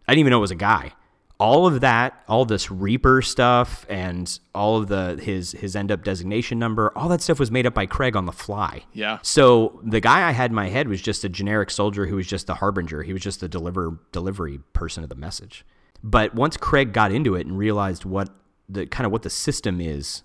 I 0.08 0.12
didn't 0.12 0.22
even 0.22 0.32
know 0.32 0.38
it 0.38 0.42
was 0.42 0.52
a 0.52 0.56
guy. 0.56 0.92
All 1.38 1.68
of 1.68 1.82
that, 1.82 2.24
all 2.30 2.46
this 2.46 2.72
Reaper 2.72 3.22
stuff, 3.22 3.86
and 3.90 4.40
all 4.54 4.78
of 4.78 4.88
the 4.88 5.20
his 5.22 5.52
his 5.52 5.76
end 5.76 5.92
up 5.92 6.04
designation 6.04 6.60
number, 6.60 6.92
all 6.98 7.10
that 7.10 7.22
stuff 7.22 7.40
was 7.40 7.52
made 7.52 7.66
up 7.66 7.74
by 7.74 7.86
Craig 7.86 8.16
on 8.16 8.26
the 8.26 8.32
fly. 8.32 8.84
Yeah. 8.94 9.20
So 9.22 9.80
the 9.84 10.00
guy 10.00 10.28
I 10.28 10.32
had 10.32 10.52
in 10.52 10.56
my 10.56 10.70
head 10.70 10.88
was 10.88 11.02
just 11.02 11.24
a 11.24 11.30
generic 11.30 11.70
soldier 11.72 12.06
who 12.06 12.16
was 12.16 12.28
just 12.28 12.48
the 12.48 12.56
harbinger. 12.56 13.04
He 13.04 13.14
was 13.14 13.22
just 13.22 13.40
the 13.42 13.50
deliver 13.50 14.00
delivery 14.12 14.60
person 14.74 15.04
of 15.04 15.10
the 15.10 15.16
message. 15.16 15.66
But 16.04 16.36
once 16.36 16.56
Craig 16.56 16.94
got 16.94 17.12
into 17.12 17.36
it 17.36 17.48
and 17.48 17.58
realized 17.58 18.06
what 18.06 18.30
the 18.68 18.86
kind 18.86 19.06
of 19.06 19.12
what 19.12 19.24
the 19.24 19.30
system 19.30 19.80
is, 19.80 20.24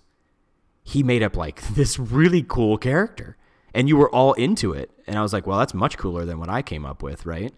he 0.83 1.03
made 1.03 1.23
up 1.23 1.35
like 1.35 1.61
this 1.75 1.99
really 1.99 2.43
cool 2.43 2.77
character. 2.77 3.37
And 3.73 3.87
you 3.87 3.95
were 3.95 4.13
all 4.13 4.33
into 4.33 4.73
it. 4.73 4.91
And 5.07 5.17
I 5.17 5.21
was 5.21 5.31
like, 5.31 5.47
well, 5.47 5.59
that's 5.59 5.73
much 5.73 5.97
cooler 5.97 6.25
than 6.25 6.39
what 6.39 6.49
I 6.49 6.61
came 6.61 6.85
up 6.85 7.01
with, 7.01 7.25
right? 7.25 7.53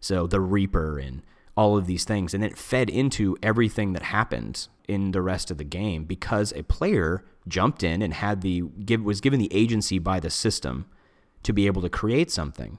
So 0.00 0.26
the 0.26 0.40
Reaper 0.40 0.98
and 0.98 1.22
all 1.56 1.76
of 1.76 1.86
these 1.86 2.04
things. 2.04 2.32
And 2.32 2.42
it 2.42 2.56
fed 2.56 2.88
into 2.88 3.36
everything 3.42 3.92
that 3.92 4.04
happened 4.04 4.68
in 4.86 5.10
the 5.10 5.20
rest 5.20 5.50
of 5.50 5.58
the 5.58 5.64
game 5.64 6.04
because 6.04 6.52
a 6.52 6.62
player 6.62 7.24
jumped 7.46 7.82
in 7.82 8.00
and 8.00 8.14
had 8.14 8.40
the 8.40 8.62
give 8.84 9.02
was 9.02 9.20
given 9.20 9.38
the 9.38 9.52
agency 9.52 9.98
by 9.98 10.20
the 10.20 10.30
system 10.30 10.86
to 11.42 11.52
be 11.52 11.66
able 11.66 11.82
to 11.82 11.90
create 11.90 12.30
something. 12.30 12.78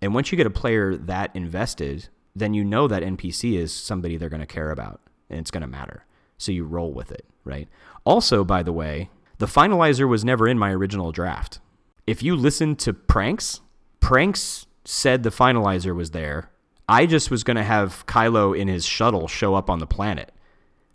And 0.00 0.14
once 0.14 0.30
you 0.30 0.36
get 0.36 0.46
a 0.46 0.50
player 0.50 0.96
that 0.96 1.34
invested, 1.34 2.08
then 2.34 2.54
you 2.54 2.64
know 2.64 2.86
that 2.86 3.02
NPC 3.02 3.58
is 3.58 3.72
somebody 3.72 4.16
they're 4.16 4.28
going 4.28 4.40
to 4.40 4.46
care 4.46 4.70
about 4.70 5.00
and 5.30 5.40
it's 5.40 5.50
going 5.50 5.62
to 5.62 5.66
matter. 5.66 6.04
So 6.38 6.52
you 6.52 6.64
roll 6.64 6.92
with 6.92 7.10
it, 7.12 7.24
right? 7.44 7.68
Also, 8.04 8.44
by 8.44 8.62
the 8.62 8.72
way, 8.72 9.10
the 9.38 9.46
finalizer 9.46 10.08
was 10.08 10.24
never 10.24 10.46
in 10.48 10.58
my 10.58 10.72
original 10.72 11.12
draft. 11.12 11.60
If 12.06 12.22
you 12.22 12.36
listen 12.36 12.76
to 12.76 12.92
Pranks, 12.92 13.60
Pranks 14.00 14.66
said 14.84 15.22
the 15.22 15.30
finalizer 15.30 15.94
was 15.94 16.12
there. 16.12 16.50
I 16.88 17.06
just 17.06 17.30
was 17.30 17.42
going 17.42 17.56
to 17.56 17.64
have 17.64 18.06
Kylo 18.06 18.56
in 18.56 18.68
his 18.68 18.86
shuttle 18.86 19.26
show 19.26 19.54
up 19.54 19.68
on 19.68 19.80
the 19.80 19.86
planet. 19.86 20.32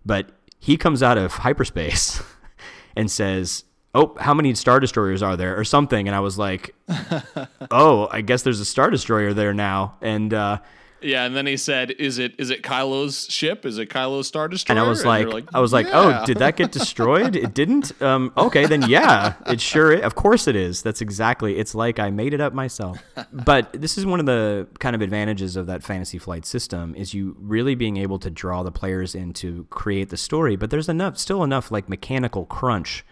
But 0.05 0.29
he 0.59 0.77
comes 0.77 1.03
out 1.03 1.17
of 1.17 1.33
hyperspace 1.33 2.21
and 2.95 3.11
says, 3.11 3.65
Oh, 3.93 4.15
how 4.19 4.33
many 4.33 4.55
Star 4.55 4.79
Destroyers 4.79 5.21
are 5.21 5.35
there? 5.35 5.59
or 5.59 5.65
something. 5.65 6.07
And 6.07 6.15
I 6.15 6.21
was 6.21 6.37
like, 6.37 6.73
Oh, 7.71 8.07
I 8.09 8.21
guess 8.21 8.43
there's 8.43 8.61
a 8.61 8.65
Star 8.65 8.89
Destroyer 8.89 9.33
there 9.33 9.53
now. 9.53 9.97
And, 10.01 10.33
uh, 10.33 10.59
Yeah, 11.01 11.25
and 11.25 11.35
then 11.35 11.47
he 11.47 11.57
said, 11.57 11.91
"Is 11.91 12.19
it 12.19 12.35
is 12.37 12.49
it 12.49 12.61
Kylo's 12.61 13.27
ship? 13.29 13.65
Is 13.65 13.77
it 13.77 13.89
Kylo's 13.89 14.27
Star 14.27 14.47
Destroyer?" 14.47 14.77
And 14.77 14.85
I 14.85 14.89
was 14.89 15.03
you're 15.03 15.31
like, 15.31 15.49
I 15.53 15.59
was 15.59 15.73
like, 15.73 15.87
oh, 15.91 16.23
did 16.25 16.37
that 16.37 16.55
get 16.57 16.71
destroyed? 16.81 17.35
it 17.35 17.53
didn't. 17.53 17.99
Um, 18.01 18.31
okay, 18.37 18.65
then 18.65 18.83
yeah, 18.83 19.33
it 19.47 19.59
sure. 19.59 19.93
Of 19.93 20.15
course 20.15 20.47
it 20.47 20.55
is. 20.55 20.81
That's 20.81 21.01
exactly. 21.01 21.57
It's 21.57 21.73
like 21.73 21.99
I 21.99 22.11
made 22.11 22.33
it 22.33 22.41
up 22.41 22.53
myself. 22.53 22.99
but 23.33 23.73
this 23.73 23.97
is 23.97 24.05
one 24.05 24.19
of 24.19 24.25
the 24.25 24.67
kind 24.79 24.95
of 24.95 25.01
advantages 25.01 25.55
of 25.55 25.67
that 25.67 25.83
Fantasy 25.83 26.17
Flight 26.17 26.45
system 26.45 26.93
is 26.95 27.13
you 27.13 27.35
really 27.39 27.75
being 27.75 27.97
able 27.97 28.19
to 28.19 28.29
draw 28.29 28.63
the 28.63 28.71
players 28.71 29.15
in 29.15 29.33
to 29.33 29.65
create 29.69 30.09
the 30.09 30.17
story. 30.17 30.55
But 30.55 30.69
there's 30.69 30.89
enough, 30.89 31.17
still 31.17 31.43
enough 31.43 31.71
like 31.71 31.89
mechanical 31.89 32.45
crunch 32.45 33.03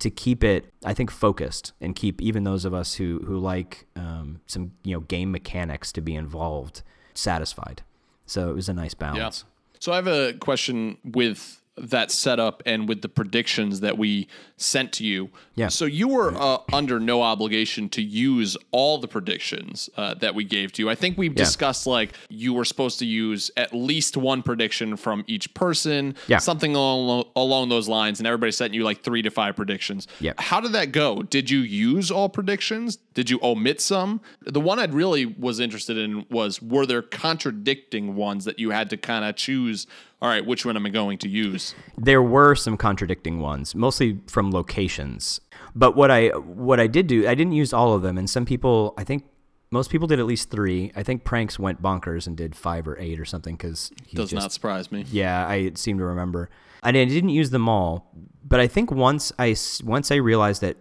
to 0.00 0.10
keep 0.10 0.42
it, 0.42 0.72
I 0.84 0.94
think, 0.94 1.10
focused 1.10 1.72
and 1.80 1.94
keep 1.94 2.20
even 2.20 2.44
those 2.44 2.64
of 2.64 2.74
us 2.74 2.94
who 2.94 3.20
who 3.24 3.38
like 3.38 3.86
um, 3.94 4.40
some 4.46 4.72
you 4.82 4.94
know 4.94 5.00
game 5.00 5.30
mechanics 5.30 5.92
to 5.92 6.00
be 6.00 6.14
involved 6.16 6.82
satisfied. 7.14 7.82
So 8.26 8.50
it 8.50 8.54
was 8.54 8.68
a 8.68 8.72
nice 8.74 8.94
Yeah. 8.98 9.12
balance. 9.12 9.44
So 9.78 9.92
I 9.92 9.96
have 9.96 10.06
a 10.06 10.34
question 10.34 10.98
with 11.04 11.59
that 11.76 12.10
setup 12.10 12.62
and 12.66 12.86
with 12.88 13.00
the 13.00 13.08
predictions 13.08 13.80
that 13.80 13.96
we 13.96 14.28
sent 14.58 14.92
to 14.92 15.04
you. 15.04 15.30
Yeah. 15.54 15.68
So 15.68 15.86
you 15.86 16.08
were 16.08 16.34
uh, 16.36 16.58
under 16.72 17.00
no 17.00 17.22
obligation 17.22 17.88
to 17.90 18.02
use 18.02 18.54
all 18.70 18.98
the 18.98 19.08
predictions 19.08 19.88
uh, 19.96 20.14
that 20.14 20.34
we 20.34 20.44
gave 20.44 20.72
to 20.72 20.82
you. 20.82 20.90
I 20.90 20.94
think 20.94 21.16
we've 21.16 21.34
discussed 21.34 21.86
like 21.86 22.12
you 22.28 22.52
were 22.52 22.66
supposed 22.66 22.98
to 22.98 23.06
use 23.06 23.50
at 23.56 23.72
least 23.72 24.16
one 24.18 24.42
prediction 24.42 24.96
from 24.96 25.24
each 25.26 25.54
person, 25.54 26.16
Yeah. 26.26 26.38
something 26.38 26.74
along 26.74 27.24
along 27.34 27.70
those 27.70 27.88
lines, 27.88 28.20
and 28.20 28.26
everybody 28.26 28.52
sent 28.52 28.74
you 28.74 28.84
like 28.84 29.02
three 29.02 29.22
to 29.22 29.30
five 29.30 29.56
predictions. 29.56 30.06
Yep. 30.20 30.38
How 30.40 30.60
did 30.60 30.72
that 30.72 30.92
go? 30.92 31.22
Did 31.22 31.48
you 31.50 31.60
use 31.60 32.10
all 32.10 32.28
predictions? 32.28 32.96
Did 33.14 33.30
you 33.30 33.38
omit 33.42 33.80
some? 33.80 34.20
The 34.42 34.60
one 34.60 34.78
I 34.78 34.84
really 34.84 35.24
was 35.24 35.60
interested 35.60 35.96
in 35.96 36.26
was 36.30 36.60
were 36.60 36.84
there 36.84 37.00
contradicting 37.02 38.16
ones 38.16 38.44
that 38.44 38.58
you 38.58 38.70
had 38.70 38.90
to 38.90 38.96
kind 38.98 39.24
of 39.24 39.36
choose? 39.36 39.86
All 40.22 40.28
right, 40.28 40.44
which 40.44 40.66
one 40.66 40.76
am 40.76 40.84
I 40.84 40.90
going 40.90 41.18
to 41.18 41.28
use? 41.28 41.74
there 41.96 42.22
were 42.22 42.54
some 42.54 42.76
contradicting 42.76 43.40
ones, 43.40 43.74
mostly 43.74 44.20
from 44.26 44.50
locations. 44.50 45.40
But 45.74 45.96
what 45.96 46.10
I 46.10 46.28
what 46.28 46.78
I 46.80 46.86
did 46.86 47.06
do, 47.06 47.26
I 47.28 47.34
didn't 47.34 47.52
use 47.54 47.72
all 47.72 47.94
of 47.94 48.02
them, 48.02 48.18
and 48.18 48.28
some 48.28 48.44
people, 48.44 48.92
I 48.98 49.04
think 49.04 49.24
most 49.70 49.90
people 49.90 50.08
did 50.08 50.18
at 50.18 50.26
least 50.26 50.50
three. 50.50 50.92
I 50.96 51.02
think 51.02 51.24
Pranks 51.24 51.58
went 51.58 51.80
bonkers 51.80 52.26
and 52.26 52.36
did 52.36 52.56
five 52.56 52.88
or 52.88 52.98
eight 52.98 53.20
or 53.20 53.24
something 53.24 53.54
because 53.56 53.90
Does 54.12 54.30
just 54.30 54.42
not 54.42 54.52
surprise 54.52 54.90
me. 54.90 55.04
yeah, 55.10 55.46
I 55.46 55.72
seem 55.74 55.98
to 55.98 56.04
remember. 56.04 56.50
And 56.82 56.96
I 56.96 57.04
didn't 57.04 57.30
use 57.30 57.50
them 57.50 57.68
all, 57.68 58.10
but 58.46 58.58
I 58.58 58.66
think 58.66 58.90
once 58.90 59.32
I 59.38 59.54
once 59.84 60.10
I 60.10 60.16
realized 60.16 60.60
that 60.62 60.76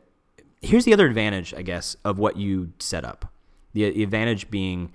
here's 0.61 0.85
the 0.85 0.93
other 0.93 1.05
advantage, 1.05 1.53
I 1.53 1.61
guess, 1.61 1.95
of 2.03 2.17
what 2.19 2.35
you 2.37 2.73
set 2.79 3.05
up. 3.05 3.31
The 3.73 4.03
advantage 4.03 4.49
being 4.49 4.91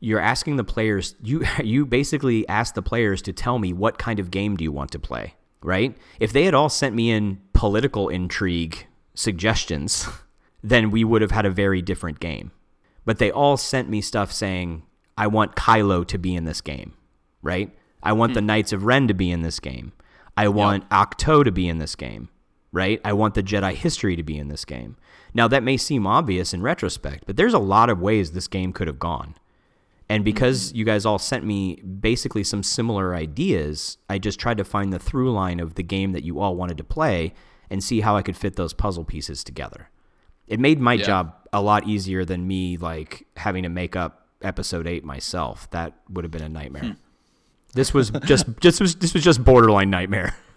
you're 0.00 0.20
asking 0.20 0.56
the 0.56 0.64
players 0.64 1.14
you 1.22 1.44
you 1.62 1.86
basically 1.86 2.48
ask 2.48 2.74
the 2.74 2.82
players 2.82 3.22
to 3.22 3.32
tell 3.32 3.58
me 3.58 3.72
what 3.72 3.98
kind 3.98 4.18
of 4.18 4.30
game 4.30 4.56
do 4.56 4.64
you 4.64 4.72
want 4.72 4.90
to 4.92 4.98
play, 4.98 5.34
right? 5.62 5.96
If 6.18 6.32
they 6.32 6.44
had 6.44 6.54
all 6.54 6.68
sent 6.68 6.94
me 6.94 7.10
in 7.10 7.40
political 7.52 8.08
intrigue 8.08 8.86
suggestions, 9.14 10.08
then 10.62 10.90
we 10.90 11.04
would 11.04 11.22
have 11.22 11.30
had 11.30 11.46
a 11.46 11.50
very 11.50 11.82
different 11.82 12.20
game. 12.20 12.50
But 13.04 13.18
they 13.18 13.30
all 13.30 13.56
sent 13.56 13.88
me 13.88 14.00
stuff 14.00 14.32
saying, 14.32 14.82
I 15.16 15.26
want 15.26 15.56
Kylo 15.56 16.06
to 16.06 16.18
be 16.18 16.34
in 16.34 16.44
this 16.44 16.60
game, 16.60 16.94
right? 17.42 17.74
I 18.02 18.12
want 18.12 18.34
the 18.34 18.40
hmm. 18.40 18.46
Knights 18.46 18.72
of 18.72 18.84
Ren 18.84 19.08
to 19.08 19.14
be 19.14 19.30
in 19.30 19.42
this 19.42 19.60
game. 19.60 19.92
I 20.36 20.48
want 20.48 20.88
Ahch-To 20.88 21.44
to 21.44 21.52
be 21.52 21.68
in 21.68 21.78
this 21.78 21.94
game, 21.94 22.28
right? 22.72 23.00
I 23.04 23.12
want 23.12 23.34
the 23.34 23.42
Jedi 23.42 23.74
history 23.74 24.16
to 24.16 24.22
be 24.22 24.38
in 24.38 24.48
this 24.48 24.64
game. 24.64 24.96
Now, 25.34 25.48
that 25.48 25.62
may 25.62 25.76
seem 25.76 26.06
obvious 26.06 26.54
in 26.54 26.62
retrospect, 26.62 27.24
but 27.26 27.36
there's 27.36 27.54
a 27.54 27.58
lot 27.58 27.90
of 27.90 28.00
ways 28.00 28.32
this 28.32 28.48
game 28.48 28.72
could 28.72 28.86
have 28.86 28.98
gone. 28.98 29.34
And 30.10 30.24
because 30.24 30.68
mm-hmm. 30.68 30.76
you 30.78 30.84
guys 30.84 31.06
all 31.06 31.20
sent 31.20 31.44
me 31.44 31.76
basically 31.76 32.42
some 32.42 32.64
similar 32.64 33.14
ideas, 33.14 33.96
I 34.10 34.18
just 34.18 34.40
tried 34.40 34.56
to 34.58 34.64
find 34.64 34.92
the 34.92 34.98
through 34.98 35.32
line 35.32 35.60
of 35.60 35.76
the 35.76 35.84
game 35.84 36.10
that 36.12 36.24
you 36.24 36.40
all 36.40 36.56
wanted 36.56 36.76
to 36.78 36.84
play 36.84 37.32
and 37.70 37.82
see 37.82 38.00
how 38.00 38.16
I 38.16 38.22
could 38.22 38.36
fit 38.36 38.56
those 38.56 38.74
puzzle 38.74 39.04
pieces 39.04 39.44
together. 39.44 39.88
It 40.48 40.58
made 40.58 40.80
my 40.80 40.96
job 40.96 41.36
a 41.52 41.62
lot 41.62 41.86
easier 41.86 42.24
than 42.24 42.48
me 42.48 42.76
like 42.76 43.24
having 43.36 43.62
to 43.62 43.68
make 43.68 43.94
up 43.94 44.26
episode 44.42 44.88
8 44.88 45.04
myself. 45.04 45.70
That 45.70 45.94
would 46.10 46.24
have 46.24 46.32
been 46.32 46.42
a 46.42 46.48
nightmare. 46.48 46.82
Hmm. 46.82 46.92
This 47.74 47.94
was 47.94 48.10
just 48.24 48.46
just 48.60 48.80
was 48.80 48.96
this 48.96 49.14
was 49.14 49.22
just 49.22 49.44
borderline 49.44 49.90
nightmare. 49.90 50.34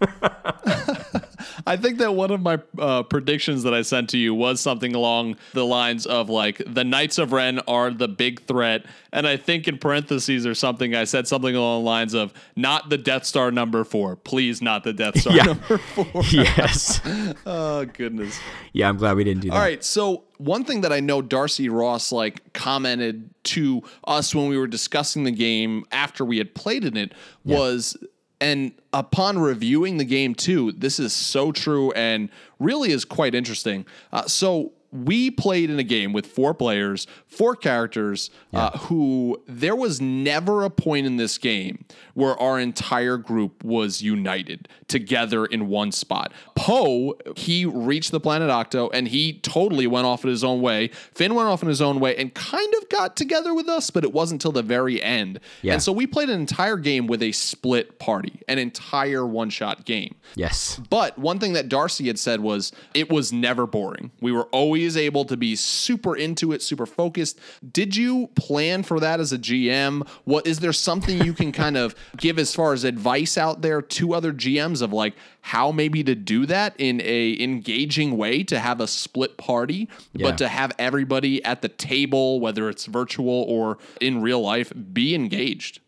I 1.66 1.76
think 1.76 1.98
that 1.98 2.14
one 2.14 2.30
of 2.30 2.40
my 2.40 2.58
uh, 2.78 3.02
predictions 3.04 3.62
that 3.64 3.74
I 3.74 3.82
sent 3.82 4.10
to 4.10 4.18
you 4.18 4.34
was 4.34 4.60
something 4.60 4.94
along 4.94 5.36
the 5.52 5.64
lines 5.64 6.06
of 6.06 6.28
like 6.28 6.62
the 6.66 6.84
Knights 6.84 7.18
of 7.18 7.32
Ren 7.32 7.60
are 7.68 7.90
the 7.90 8.08
big 8.08 8.42
threat, 8.42 8.86
and 9.12 9.26
I 9.26 9.36
think 9.36 9.68
in 9.68 9.78
parentheses 9.78 10.46
or 10.46 10.54
something 10.54 10.94
I 10.94 11.04
said 11.04 11.28
something 11.28 11.54
along 11.54 11.82
the 11.84 11.90
lines 11.90 12.14
of 12.14 12.32
not 12.56 12.90
the 12.90 12.98
Death 12.98 13.24
Star 13.24 13.50
number 13.50 13.84
four, 13.84 14.16
please, 14.16 14.60
not 14.62 14.84
the 14.84 14.92
Death 14.92 15.18
Star 15.20 15.34
Yeah. 15.34 15.42
number 15.44 15.78
four. 15.78 16.22
yes. 16.30 17.00
Oh 17.46 17.84
goodness. 17.84 18.38
Yeah, 18.72 18.88
I'm 18.88 18.96
glad 18.96 19.16
we 19.16 19.24
didn't 19.24 19.42
do 19.42 19.50
that. 19.50 19.54
All 19.56 19.60
right. 19.60 19.82
So 19.84 20.24
one 20.38 20.64
thing 20.64 20.80
that 20.82 20.92
I 20.92 21.00
know 21.00 21.22
Darcy 21.22 21.68
Ross 21.68 22.12
like 22.12 22.52
commented 22.52 23.30
to 23.44 23.82
us 24.06 24.34
when 24.34 24.48
we 24.48 24.56
were 24.58 24.66
discussing 24.66 25.24
the 25.24 25.30
game 25.30 25.84
after 25.92 26.24
we 26.24 26.38
had 26.38 26.54
played 26.54 26.84
in 26.84 26.96
it 26.96 27.12
was 27.44 27.96
and 28.40 28.72
upon 28.92 29.38
reviewing 29.38 29.96
the 29.96 30.04
game 30.04 30.34
too, 30.34 30.72
this 30.72 30.98
is 30.98 31.12
so 31.12 31.52
true 31.52 31.92
and 31.92 32.30
really 32.58 32.90
is 32.90 33.04
quite 33.04 33.34
interesting. 33.34 33.86
Uh, 34.12 34.26
so 34.26 34.72
we 34.94 35.30
played 35.30 35.70
in 35.70 35.78
a 35.80 35.82
game 35.82 36.12
with 36.12 36.24
four 36.24 36.54
players, 36.54 37.06
four 37.26 37.56
characters, 37.56 38.30
uh, 38.52 38.78
who 38.78 39.42
there 39.48 39.74
was 39.74 40.00
never 40.00 40.64
a 40.64 40.70
point 40.70 41.04
in 41.06 41.16
this 41.16 41.36
game 41.36 41.84
where 42.14 42.40
our 42.40 42.60
entire 42.60 43.16
group 43.16 43.64
was 43.64 44.00
united 44.00 44.68
together 44.86 45.44
in 45.44 45.66
one 45.66 45.90
spot. 45.90 46.32
Poe, 46.54 47.18
he 47.36 47.66
reached 47.66 48.12
the 48.12 48.20
planet 48.20 48.48
Ahch-To 48.48 48.90
and 48.92 49.08
he 49.08 49.40
totally 49.40 49.88
went 49.88 50.06
off 50.06 50.22
in 50.22 50.30
his 50.30 50.44
own 50.44 50.60
way. 50.60 50.88
Finn 51.12 51.34
went 51.34 51.48
off 51.48 51.62
in 51.62 51.68
his 51.68 51.82
own 51.82 51.98
way 51.98 52.16
and 52.16 52.32
kind 52.34 52.72
of 52.74 52.88
got 52.88 53.16
together 53.16 53.52
with 53.52 53.68
us, 53.68 53.90
but 53.90 54.04
it 54.04 54.12
wasn't 54.12 54.40
till 54.40 54.52
the 54.52 54.62
very 54.62 55.02
end. 55.02 55.40
Yeah. 55.62 55.72
And 55.72 55.82
so 55.82 55.90
we 55.92 56.06
played 56.06 56.30
an 56.30 56.38
entire 56.38 56.76
game 56.76 57.08
with 57.08 57.20
a 57.20 57.32
split 57.32 57.98
party, 57.98 58.40
an 58.46 58.60
entire 58.60 59.26
one 59.26 59.50
shot 59.50 59.84
game. 59.84 60.14
Yes. 60.36 60.80
But 60.88 61.18
one 61.18 61.40
thing 61.40 61.54
that 61.54 61.68
Darcy 61.68 62.06
had 62.06 62.18
said 62.18 62.40
was 62.40 62.70
it 62.94 63.10
was 63.10 63.32
never 63.32 63.66
boring. 63.66 64.12
We 64.20 64.30
were 64.30 64.44
always 64.44 64.83
able 64.96 65.24
to 65.24 65.36
be 65.36 65.56
super 65.56 66.14
into 66.16 66.52
it, 66.52 66.62
super 66.62 66.86
focused. 66.86 67.38
Did 67.72 67.96
you 67.96 68.28
plan 68.36 68.82
for 68.82 69.00
that 69.00 69.20
as 69.20 69.32
a 69.32 69.38
GM? 69.38 70.06
What 70.24 70.46
is 70.46 70.60
there 70.60 70.72
something 70.72 71.24
you 71.24 71.32
can 71.32 71.50
kind 71.52 71.76
of 71.76 71.94
give 72.16 72.38
as 72.38 72.54
far 72.54 72.72
as 72.72 72.84
advice 72.84 73.38
out 73.38 73.62
there 73.62 73.80
to 73.80 74.14
other 74.14 74.32
GMs 74.32 74.82
of 74.82 74.92
like 74.92 75.14
how 75.40 75.72
maybe 75.72 76.04
to 76.04 76.14
do 76.14 76.46
that 76.46 76.74
in 76.78 77.00
a 77.02 77.42
engaging 77.42 78.16
way 78.16 78.42
to 78.44 78.58
have 78.58 78.80
a 78.80 78.86
split 78.86 79.36
party, 79.36 79.88
Yeah. 80.12 80.28
but 80.30 80.38
to 80.38 80.48
have 80.48 80.72
everybody 80.78 81.42
at 81.44 81.62
the 81.62 81.68
table, 81.68 82.40
whether 82.40 82.68
it's 82.68 82.86
virtual 82.86 83.42
or 83.48 83.78
in 84.00 84.22
real 84.22 84.40
life, 84.40 84.72
be 84.92 85.14
engaged? 85.14 85.80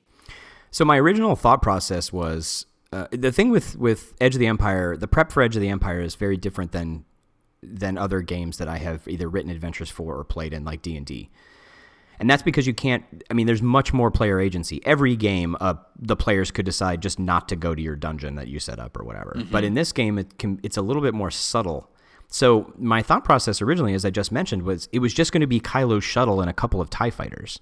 So 0.71 0.85
my 0.85 0.99
original 0.99 1.37
thought 1.37 1.63
process 1.63 2.13
was 2.13 2.67
uh, 2.93 3.07
the 3.11 3.33
thing 3.33 3.51
with 3.51 3.77
with 3.77 4.15
Edge 4.21 4.35
of 4.35 4.41
the 4.41 4.47
Empire. 4.47 4.97
The 4.97 5.09
prep 5.09 5.33
for 5.33 5.43
Edge 5.43 5.57
of 5.57 5.63
the 5.63 5.69
Empire 5.69 6.01
is 6.01 6.15
very 6.15 6.37
different 6.37 6.73
than 6.73 7.05
than 7.67 7.99
other 7.99 8.21
games 8.21 8.59
that 8.59 8.69
I 8.69 8.79
have 8.79 9.07
either 9.09 9.29
written 9.29 9.51
adventures 9.51 9.91
for 9.91 10.17
or 10.17 10.25
played 10.25 10.53
in, 10.53 10.65
like 10.65 10.83
D 10.83 10.97
and 10.97 11.05
D. 11.05 11.31
And 12.19 12.31
that's 12.31 12.43
because 12.43 12.67
you 12.67 12.73
can't. 12.73 13.05
I 13.31 13.35
mean, 13.35 13.47
there's 13.47 13.61
much 13.61 13.93
more 13.93 14.11
player 14.11 14.41
agency. 14.41 14.81
Every 14.87 15.17
game, 15.17 15.57
uh, 15.61 15.75
the 15.99 16.17
players 16.17 16.51
could 16.51 16.65
decide 16.65 17.03
just 17.03 17.19
not 17.19 17.49
to 17.51 17.57
go 17.57 17.75
to 17.75 17.83
your 17.83 17.97
dungeon 17.97 18.37
that 18.37 18.49
you 18.49 18.59
set 18.59 18.79
up 18.79 18.99
or 18.99 19.05
whatever. 19.05 19.37
But 19.51 19.65
in 19.65 19.75
this 19.75 19.93
game, 19.93 20.19
it 20.19 20.39
can. 20.39 20.59
It's 20.63 20.79
a 20.79 20.83
little 20.83 21.03
bit 21.03 21.13
more 21.13 21.31
subtle. 21.31 21.91
So 22.29 22.73
my 22.79 23.03
thought 23.03 23.25
process 23.25 23.61
originally, 23.61 23.95
as 23.95 24.05
I 24.05 24.11
just 24.11 24.33
mentioned, 24.33 24.63
was 24.63 24.89
it 24.93 25.01
was 25.01 25.13
just 25.13 25.31
going 25.31 25.43
to 25.43 25.47
be 25.47 25.61
Kylo's 25.61 26.05
shuttle 26.05 26.41
and 26.41 26.49
a 26.49 26.55
couple 26.55 26.81
of 26.81 26.89
Tie 26.89 27.11
fighters. 27.11 27.61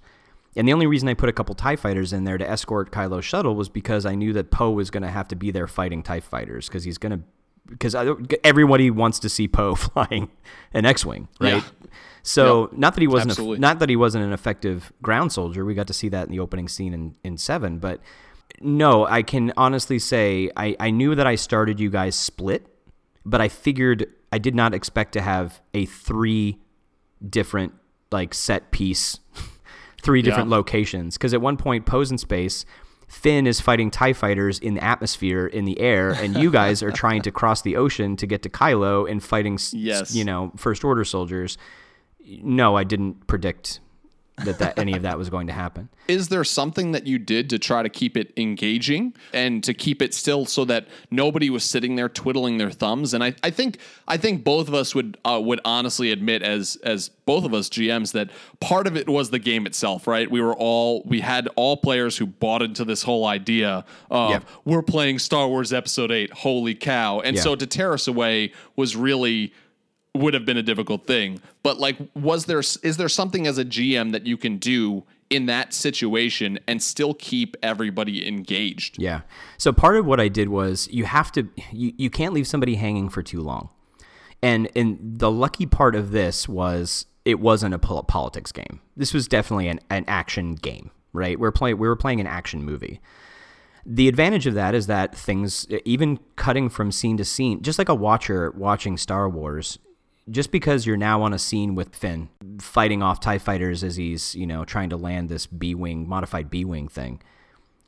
And 0.56 0.68
the 0.68 0.72
only 0.72 0.86
reason 0.86 1.08
I 1.08 1.14
put 1.14 1.28
a 1.28 1.32
couple 1.32 1.54
TIE 1.54 1.76
fighters 1.76 2.12
in 2.12 2.24
there 2.24 2.38
to 2.38 2.48
escort 2.48 2.92
Kylo's 2.92 3.24
shuttle 3.24 3.56
was 3.56 3.68
because 3.68 4.06
I 4.06 4.14
knew 4.14 4.32
that 4.34 4.50
Poe 4.50 4.70
was 4.70 4.90
going 4.90 5.02
to 5.02 5.10
have 5.10 5.28
to 5.28 5.36
be 5.36 5.50
there 5.50 5.66
fighting 5.66 6.02
TIE 6.02 6.20
fighters 6.20 6.68
because 6.68 6.84
he's 6.84 6.98
going 6.98 7.18
to, 7.18 7.24
because 7.68 7.94
everybody 8.42 8.90
wants 8.90 9.18
to 9.20 9.28
see 9.28 9.48
Poe 9.48 9.74
flying 9.74 10.30
an 10.72 10.84
X 10.84 11.04
Wing, 11.04 11.28
right? 11.40 11.62
Yeah. 11.62 11.88
So 12.22 12.70
not 12.72 12.94
that 12.94 13.00
he 13.02 13.06
wasn't, 13.06 13.38
a, 13.38 13.58
not 13.58 13.80
that 13.80 13.88
he 13.90 13.96
wasn't 13.96 14.24
an 14.24 14.32
effective 14.32 14.92
ground 15.02 15.30
soldier. 15.32 15.64
We 15.64 15.74
got 15.74 15.86
to 15.88 15.92
see 15.92 16.08
that 16.08 16.24
in 16.26 16.30
the 16.30 16.40
opening 16.40 16.68
scene 16.68 16.94
in, 16.94 17.16
in 17.22 17.36
Seven, 17.36 17.78
but 17.78 18.00
no, 18.60 19.06
I 19.06 19.22
can 19.22 19.52
honestly 19.56 19.98
say 19.98 20.50
I, 20.56 20.74
I 20.80 20.90
knew 20.90 21.14
that 21.14 21.26
I 21.26 21.34
started 21.34 21.80
you 21.80 21.90
guys 21.90 22.14
split, 22.16 22.66
but 23.26 23.40
I 23.40 23.48
figured 23.48 24.06
I 24.32 24.38
did 24.38 24.54
not 24.54 24.72
expect 24.74 25.12
to 25.12 25.20
have 25.20 25.60
a 25.74 25.84
three 25.86 26.58
different 27.28 27.74
like 28.10 28.32
set 28.32 28.70
piece, 28.70 29.18
three 30.02 30.22
different 30.22 30.48
Yeah. 30.50 30.56
locations. 30.56 31.16
Because 31.18 31.34
at 31.34 31.40
one 31.40 31.56
point, 31.56 31.84
Poe's 31.84 32.10
in 32.10 32.18
space, 32.18 32.64
Finn 33.06 33.46
is 33.46 33.60
fighting 33.60 33.90
Tie 33.90 34.12
fighters 34.12 34.58
in 34.58 34.74
the 34.74 34.84
atmosphere 34.84 35.46
in 35.46 35.64
the 35.64 35.78
air, 35.80 36.10
and 36.10 36.36
you 36.36 36.50
guys 36.60 36.82
are 36.82 36.90
trying 36.92 37.22
to 37.22 37.30
cross 37.30 37.62
the 37.62 37.76
ocean 37.76 38.16
to 38.16 38.26
get 38.26 38.42
to 38.42 38.48
Kylo 38.48 39.10
and 39.10 39.22
fighting, 39.22 39.58
Yes. 39.72 40.14
you 40.14 40.24
know, 40.24 40.52
First 40.56 40.84
Order 40.84 41.04
soldiers. 41.04 41.56
No, 42.26 42.76
I 42.76 42.84
didn't 42.84 43.26
predict 43.26 43.80
that, 44.36 44.58
that 44.58 44.78
any 44.78 44.94
of 44.94 45.02
that 45.02 45.16
was 45.16 45.30
going 45.30 45.46
to 45.46 45.52
happen. 45.52 45.88
Is 46.08 46.28
there 46.28 46.42
something 46.44 46.92
that 46.92 47.06
you 47.06 47.18
did 47.18 47.48
to 47.50 47.58
try 47.58 47.82
to 47.82 47.88
keep 47.88 48.16
it 48.16 48.32
engaging 48.36 49.14
and 49.32 49.62
to 49.64 49.72
keep 49.72 50.02
it 50.02 50.12
still 50.12 50.44
so 50.44 50.64
that 50.66 50.86
nobody 51.10 51.48
was 51.50 51.64
sitting 51.64 51.96
there 51.96 52.08
twiddling 52.08 52.58
their 52.58 52.70
thumbs? 52.70 53.14
And 53.14 53.22
I, 53.24 53.34
I 53.42 53.50
think 53.50 53.78
I 54.08 54.16
think 54.16 54.44
both 54.44 54.68
of 54.68 54.74
us 54.74 54.94
would 54.94 55.16
uh, 55.24 55.40
would 55.42 55.60
honestly 55.64 56.10
admit 56.10 56.42
as 56.42 56.76
as 56.84 57.08
both 57.26 57.44
of 57.44 57.54
us 57.54 57.68
GMs 57.70 58.12
that 58.12 58.28
part 58.60 58.86
of 58.86 58.96
it 58.96 59.08
was 59.08 59.30
the 59.30 59.38
game 59.38 59.66
itself, 59.66 60.06
right? 60.06 60.30
We 60.30 60.40
were 60.42 60.54
all 60.54 61.02
we 61.06 61.20
had 61.20 61.48
all 61.56 61.76
players 61.76 62.18
who 62.18 62.26
bought 62.26 62.60
into 62.60 62.84
this 62.84 63.02
whole 63.02 63.24
idea 63.26 63.84
of 64.10 64.30
Yeah. 64.30 64.40
we're 64.64 64.82
playing 64.82 65.20
Star 65.20 65.48
Wars 65.48 65.72
Episode 65.72 66.10
Eight, 66.10 66.32
holy 66.32 66.74
cow! 66.74 67.20
And 67.20 67.36
Yeah. 67.36 67.42
so 67.42 67.54
to 67.56 67.66
tear 67.66 67.94
us 67.94 68.08
away 68.08 68.52
was 68.76 68.94
really 68.96 69.54
would 70.14 70.34
have 70.34 70.46
been 70.46 70.56
a 70.56 70.62
difficult 70.62 71.06
thing. 71.06 71.40
But 71.62 71.78
like, 71.78 71.96
was 72.14 72.46
there 72.46 72.60
is 72.60 72.96
there 72.96 73.08
something 73.08 73.46
as 73.46 73.58
a 73.58 73.64
GM 73.64 74.12
that 74.12 74.26
you 74.26 74.36
can 74.36 74.58
do 74.58 75.04
in 75.30 75.46
that 75.46 75.72
situation 75.72 76.58
and 76.68 76.82
still 76.82 77.14
keep 77.14 77.56
everybody 77.62 78.26
engaged? 78.26 79.00
Yeah. 79.00 79.22
So 79.58 79.72
part 79.72 79.96
of 79.96 80.06
what 80.06 80.20
I 80.20 80.28
did 80.28 80.48
was 80.48 80.88
you 80.90 81.04
have 81.04 81.32
to 81.32 81.48
you, 81.72 81.92
you 81.96 82.10
can't 82.10 82.32
leave 82.32 82.46
somebody 82.46 82.76
hanging 82.76 83.08
for 83.08 83.22
too 83.22 83.40
long. 83.40 83.70
And 84.42 84.68
and 84.76 84.98
the 85.00 85.30
lucky 85.30 85.66
part 85.66 85.96
of 85.96 86.12
this 86.12 86.48
was 86.48 87.06
it 87.24 87.40
wasn't 87.40 87.74
a 87.74 87.78
pol- 87.78 88.02
politics 88.04 88.52
game. 88.52 88.80
This 88.96 89.12
was 89.12 89.26
definitely 89.26 89.68
an, 89.68 89.80
an 89.90 90.04
action 90.06 90.54
game, 90.54 90.90
right? 91.12 91.38
We're 91.40 91.52
playing 91.52 91.78
we 91.78 91.88
were 91.88 91.96
playing 91.96 92.20
an 92.20 92.26
action 92.26 92.62
movie. 92.62 93.00
The 93.86 94.08
advantage 94.08 94.46
of 94.46 94.54
that 94.54 94.74
is 94.74 94.86
that 94.86 95.14
things 95.14 95.66
even 95.84 96.18
cutting 96.36 96.70
from 96.70 96.90
scene 96.90 97.18
to 97.18 97.24
scene, 97.24 97.62
just 97.62 97.78
like 97.78 97.90
a 97.90 97.94
watcher 97.94 98.50
watching 98.56 98.96
Star 98.96 99.28
Wars, 99.28 99.78
just 100.30 100.50
because 100.50 100.86
you're 100.86 100.96
now 100.96 101.22
on 101.22 101.32
a 101.32 101.38
scene 101.38 101.74
with 101.74 101.94
Finn 101.94 102.28
fighting 102.58 103.02
off 103.02 103.20
TIE 103.20 103.38
fighters 103.38 103.84
as 103.84 103.96
he's, 103.96 104.34
you 104.34 104.46
know, 104.46 104.64
trying 104.64 104.90
to 104.90 104.96
land 104.96 105.28
this 105.28 105.46
B 105.46 105.74
Wing, 105.74 106.08
modified 106.08 106.50
B 106.50 106.64
Wing 106.64 106.88
thing, 106.88 107.20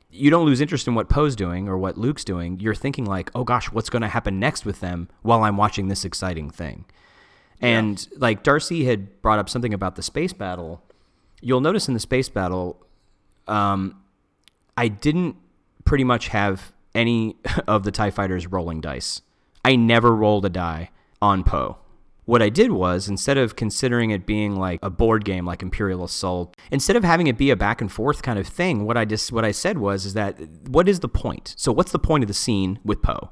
you 0.09 0.29
don't 0.29 0.45
lose 0.45 0.61
interest 0.61 0.87
in 0.87 0.95
what 0.95 1.09
Poe's 1.09 1.35
doing 1.35 1.67
or 1.67 1.77
what 1.77 1.97
Luke's 1.97 2.23
doing. 2.23 2.59
You're 2.59 2.75
thinking, 2.75 3.05
like, 3.05 3.31
oh 3.35 3.43
gosh, 3.43 3.71
what's 3.71 3.89
going 3.89 4.03
to 4.03 4.07
happen 4.07 4.39
next 4.39 4.65
with 4.65 4.79
them 4.79 5.09
while 5.21 5.43
I'm 5.43 5.57
watching 5.57 5.87
this 5.87 6.05
exciting 6.05 6.49
thing? 6.49 6.85
And 7.59 8.07
like 8.17 8.43
Darcy 8.43 8.85
had 8.85 9.21
brought 9.21 9.39
up 9.39 9.49
something 9.49 9.73
about 9.73 9.95
the 9.95 10.03
space 10.03 10.33
battle. 10.33 10.83
You'll 11.41 11.61
notice 11.61 11.87
in 11.87 11.93
the 11.93 11.99
space 11.99 12.29
battle, 12.29 12.85
um, 13.47 14.01
I 14.75 14.89
didn't 14.89 15.37
pretty 15.83 16.03
much 16.03 16.27
have 16.27 16.71
any 16.93 17.35
of 17.67 17.83
the 17.83 17.91
TIE 17.91 18.11
fighters 18.11 18.47
rolling 18.47 18.81
dice. 18.81 19.21
I 19.65 19.75
never 19.75 20.15
rolled 20.15 20.45
a 20.45 20.49
die 20.49 20.91
on 21.21 21.43
Poe. 21.43 21.77
What 22.27 22.41
I 22.41 22.49
did 22.49 22.73
was 22.73 23.07
instead 23.07 23.37
of 23.37 23.55
considering 23.55 24.09
it 24.09 24.25
being 24.25 24.57
like 24.57 24.79
a 24.83 24.89
board 24.89 25.23
game 25.23 25.45
like 25.45 25.63
Imperial 25.63 26.03
Assault, 26.03 26.57
instead 26.71 26.97
of 26.97 27.05
having 27.05 27.27
it 27.27 27.37
be 27.37 27.51
a 27.51 27.55
back 27.55 27.79
and 27.79 27.89
forth 27.89 28.21
kind 28.21 28.37
of 28.37 28.45
thing, 28.45 28.83
what 28.83 28.97
I 28.97 29.05
just 29.05 29.31
what 29.31 29.45
I 29.45 29.51
said 29.51 29.77
was 29.77 30.05
is 30.05 30.13
that 30.13 30.37
what 30.67 30.89
is 30.89 30.99
the 30.99 31.07
point? 31.07 31.55
So 31.57 31.71
what's 31.71 31.93
the 31.93 31.99
point 31.99 32.25
of 32.25 32.27
the 32.27 32.33
scene 32.33 32.79
with 32.83 33.01
Poe? 33.01 33.29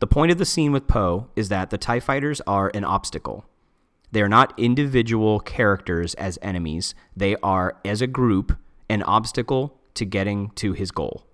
The 0.00 0.06
point 0.06 0.32
of 0.32 0.38
the 0.38 0.46
scene 0.46 0.72
with 0.72 0.88
Poe 0.88 1.28
is 1.36 1.50
that 1.50 1.68
the 1.68 1.76
TIE 1.76 2.00
fighters 2.00 2.40
are 2.46 2.70
an 2.72 2.84
obstacle. 2.84 3.44
They 4.12 4.22
are 4.22 4.30
not 4.30 4.58
individual 4.58 5.38
characters 5.38 6.14
as 6.14 6.38
enemies. 6.40 6.94
They 7.14 7.36
are, 7.42 7.76
as 7.84 8.00
a 8.00 8.06
group, 8.06 8.56
an 8.88 9.02
obstacle 9.02 9.78
to 9.92 10.06
getting 10.06 10.52
to 10.54 10.72
his 10.72 10.90
goal. 10.90 11.26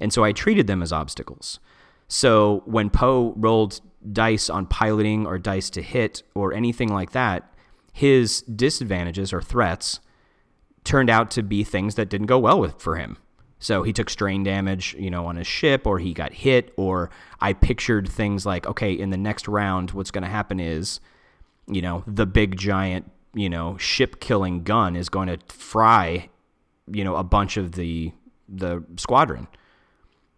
And 0.00 0.12
so 0.12 0.24
I 0.24 0.32
treated 0.32 0.66
them 0.66 0.82
as 0.82 0.92
obstacles. 0.92 1.60
So 2.08 2.64
when 2.66 2.90
Poe 2.90 3.32
rolled 3.36 3.80
dice 4.12 4.48
on 4.48 4.66
piloting 4.66 5.26
or 5.26 5.38
dice 5.38 5.70
to 5.70 5.82
hit 5.82 6.22
or 6.34 6.52
anything 6.52 6.88
like 6.88 7.12
that, 7.12 7.52
his 7.92 8.42
disadvantages 8.42 9.32
or 9.32 9.42
threats 9.42 10.00
turned 10.84 11.10
out 11.10 11.30
to 11.32 11.42
be 11.42 11.64
things 11.64 11.94
that 11.96 12.08
didn't 12.08 12.26
go 12.26 12.38
well 12.38 12.60
with 12.60 12.80
for 12.80 12.96
him. 12.96 13.18
So 13.58 13.82
he 13.82 13.92
took 13.92 14.08
strain 14.08 14.42
damage, 14.42 14.96
you 14.98 15.10
know, 15.10 15.26
on 15.26 15.36
his 15.36 15.46
ship, 15.46 15.86
or 15.86 15.98
he 15.98 16.14
got 16.14 16.32
hit, 16.32 16.72
or 16.76 17.10
I 17.40 17.52
pictured 17.52 18.08
things 18.08 18.46
like, 18.46 18.66
okay, 18.66 18.92
in 18.92 19.10
the 19.10 19.18
next 19.18 19.46
round, 19.48 19.90
what's 19.90 20.10
going 20.10 20.24
to 20.24 20.30
happen 20.30 20.58
is, 20.58 20.98
you 21.66 21.82
know, 21.82 22.02
the 22.06 22.24
big 22.24 22.56
giant, 22.56 23.10
you 23.34 23.50
know, 23.50 23.76
ship 23.76 24.18
killing 24.18 24.62
gun 24.64 24.96
is 24.96 25.10
going 25.10 25.28
to 25.28 25.38
fry, 25.46 26.30
you 26.90 27.04
know, 27.04 27.16
a 27.16 27.24
bunch 27.24 27.58
of 27.58 27.72
the 27.72 28.12
the 28.48 28.82
squadron 28.96 29.46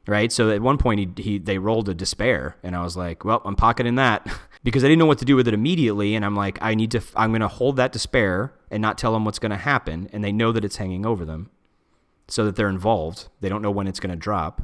right? 0.07 0.33
So 0.33 0.51
at 0.51 0.61
one 0.61 0.79
point 0.79 1.19
he, 1.19 1.23
he 1.23 1.39
they 1.39 1.59
rolled 1.59 1.89
a 1.89 1.95
despair, 1.95 2.57
and 2.63 2.75
I 2.75 2.83
was 2.83 2.97
like, 2.97 3.25
well, 3.25 3.43
I'm 3.45 3.57
pocketing 3.57 3.97
that 3.97 4.27
because 4.65 4.85
I 4.85 4.89
didn't 4.89 4.99
know 4.99 5.07
what 5.07 5.19
to 5.19 5.25
do 5.25 5.37
with 5.37 5.49
it 5.49 5.55
immediately, 5.55 6.15
and 6.15 6.25
I'm 6.25 6.37
like, 6.37 6.59
I 6.61 6.75
need 6.75 6.91
to, 6.93 7.03
I'm 7.15 7.33
gonna 7.33 7.49
hold 7.49 7.77
that 7.77 7.93
despair 7.93 8.53
and 8.71 8.81
not 8.81 8.99
tell 8.99 9.13
them 9.13 9.25
what's 9.25 9.39
gonna 9.39 9.57
happen, 9.57 10.09
and 10.13 10.25
they 10.25 10.33
know 10.33 10.53
that 10.53 10.65
it's 10.65 10.77
hanging 10.77 11.07
over 11.07 11.25
them, 11.25 11.51
so 12.29 12.45
that 12.45 12.57
they're 12.57 12.69
involved. 12.69 13.29
They 13.41 13.49
don't 13.49 13.63
know 13.63 13.71
when 13.71 13.87
it's 13.87 14.01
gonna 14.01 14.17
drop, 14.17 14.63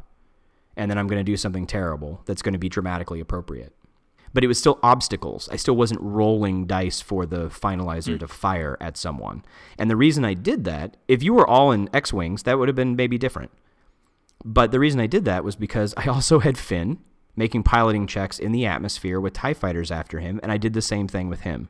and 0.76 0.90
then 0.90 0.98
I'm 0.98 1.06
gonna 1.06 1.24
do 1.24 1.36
something 1.36 1.66
terrible 1.66 2.22
that's 2.26 2.42
gonna 2.42 2.58
be 2.58 2.68
dramatically 2.68 3.20
appropriate. 3.20 3.72
But 4.34 4.44
it 4.44 4.48
was 4.48 4.58
still 4.58 4.78
obstacles. 4.82 5.48
I 5.50 5.56
still 5.56 5.74
wasn't 5.74 6.02
rolling 6.02 6.66
dice 6.66 7.00
for 7.00 7.24
the 7.24 7.48
finalizer 7.48 8.16
mm. 8.16 8.20
to 8.20 8.28
fire 8.28 8.76
at 8.78 8.98
someone. 8.98 9.42
And 9.78 9.90
the 9.90 9.96
reason 9.96 10.22
I 10.22 10.34
did 10.34 10.64
that, 10.64 10.98
if 11.08 11.22
you 11.22 11.32
were 11.32 11.46
all 11.46 11.72
in 11.72 11.88
X 11.94 12.12
Wings, 12.12 12.42
that 12.42 12.58
would 12.58 12.68
have 12.68 12.76
been 12.76 12.94
maybe 12.94 13.16
different. 13.16 13.50
But 14.44 14.70
the 14.70 14.80
reason 14.80 15.00
I 15.00 15.06
did 15.06 15.24
that 15.24 15.44
was 15.44 15.56
because 15.56 15.94
I 15.96 16.06
also 16.08 16.40
had 16.40 16.58
Finn 16.58 16.98
making 17.36 17.62
piloting 17.62 18.06
checks 18.06 18.38
in 18.38 18.52
the 18.52 18.66
atmosphere 18.66 19.20
with 19.20 19.32
TIE 19.32 19.54
fighters 19.54 19.92
after 19.92 20.18
him, 20.18 20.40
and 20.42 20.50
I 20.50 20.56
did 20.56 20.72
the 20.72 20.82
same 20.82 21.06
thing 21.06 21.28
with 21.28 21.40
him. 21.40 21.68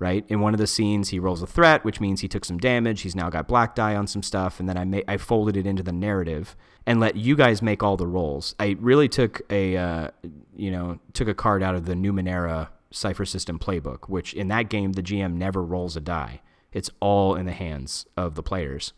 Right? 0.00 0.24
In 0.28 0.40
one 0.40 0.54
of 0.54 0.58
the 0.58 0.66
scenes, 0.66 1.10
he 1.10 1.20
rolls 1.20 1.40
a 1.40 1.46
threat, 1.46 1.84
which 1.84 2.00
means 2.00 2.20
he 2.20 2.28
took 2.28 2.44
some 2.44 2.58
damage. 2.58 3.02
He's 3.02 3.14
now 3.14 3.30
got 3.30 3.46
black 3.46 3.76
die 3.76 3.94
on 3.94 4.08
some 4.08 4.24
stuff, 4.24 4.58
and 4.58 4.68
then 4.68 4.76
I, 4.76 4.84
ma- 4.84 5.06
I 5.06 5.16
folded 5.16 5.56
it 5.56 5.66
into 5.66 5.84
the 5.84 5.92
narrative 5.92 6.56
and 6.84 6.98
let 6.98 7.16
you 7.16 7.36
guys 7.36 7.62
make 7.62 7.82
all 7.82 7.96
the 7.96 8.06
rolls. 8.06 8.56
I 8.58 8.76
really 8.80 9.08
took 9.08 9.40
a, 9.50 9.76
uh, 9.76 10.10
you 10.56 10.72
know, 10.72 10.98
took 11.12 11.28
a 11.28 11.34
card 11.34 11.62
out 11.62 11.76
of 11.76 11.86
the 11.86 11.94
Numenera 11.94 12.68
Cypher 12.90 13.24
System 13.24 13.58
playbook, 13.58 14.08
which 14.08 14.34
in 14.34 14.48
that 14.48 14.68
game, 14.68 14.92
the 14.92 15.02
GM 15.02 15.34
never 15.34 15.62
rolls 15.62 15.96
a 15.96 16.00
die. 16.00 16.40
It's 16.72 16.90
all 16.98 17.36
in 17.36 17.46
the 17.46 17.52
hands 17.52 18.04
of 18.16 18.34
the 18.34 18.42
players 18.42 18.92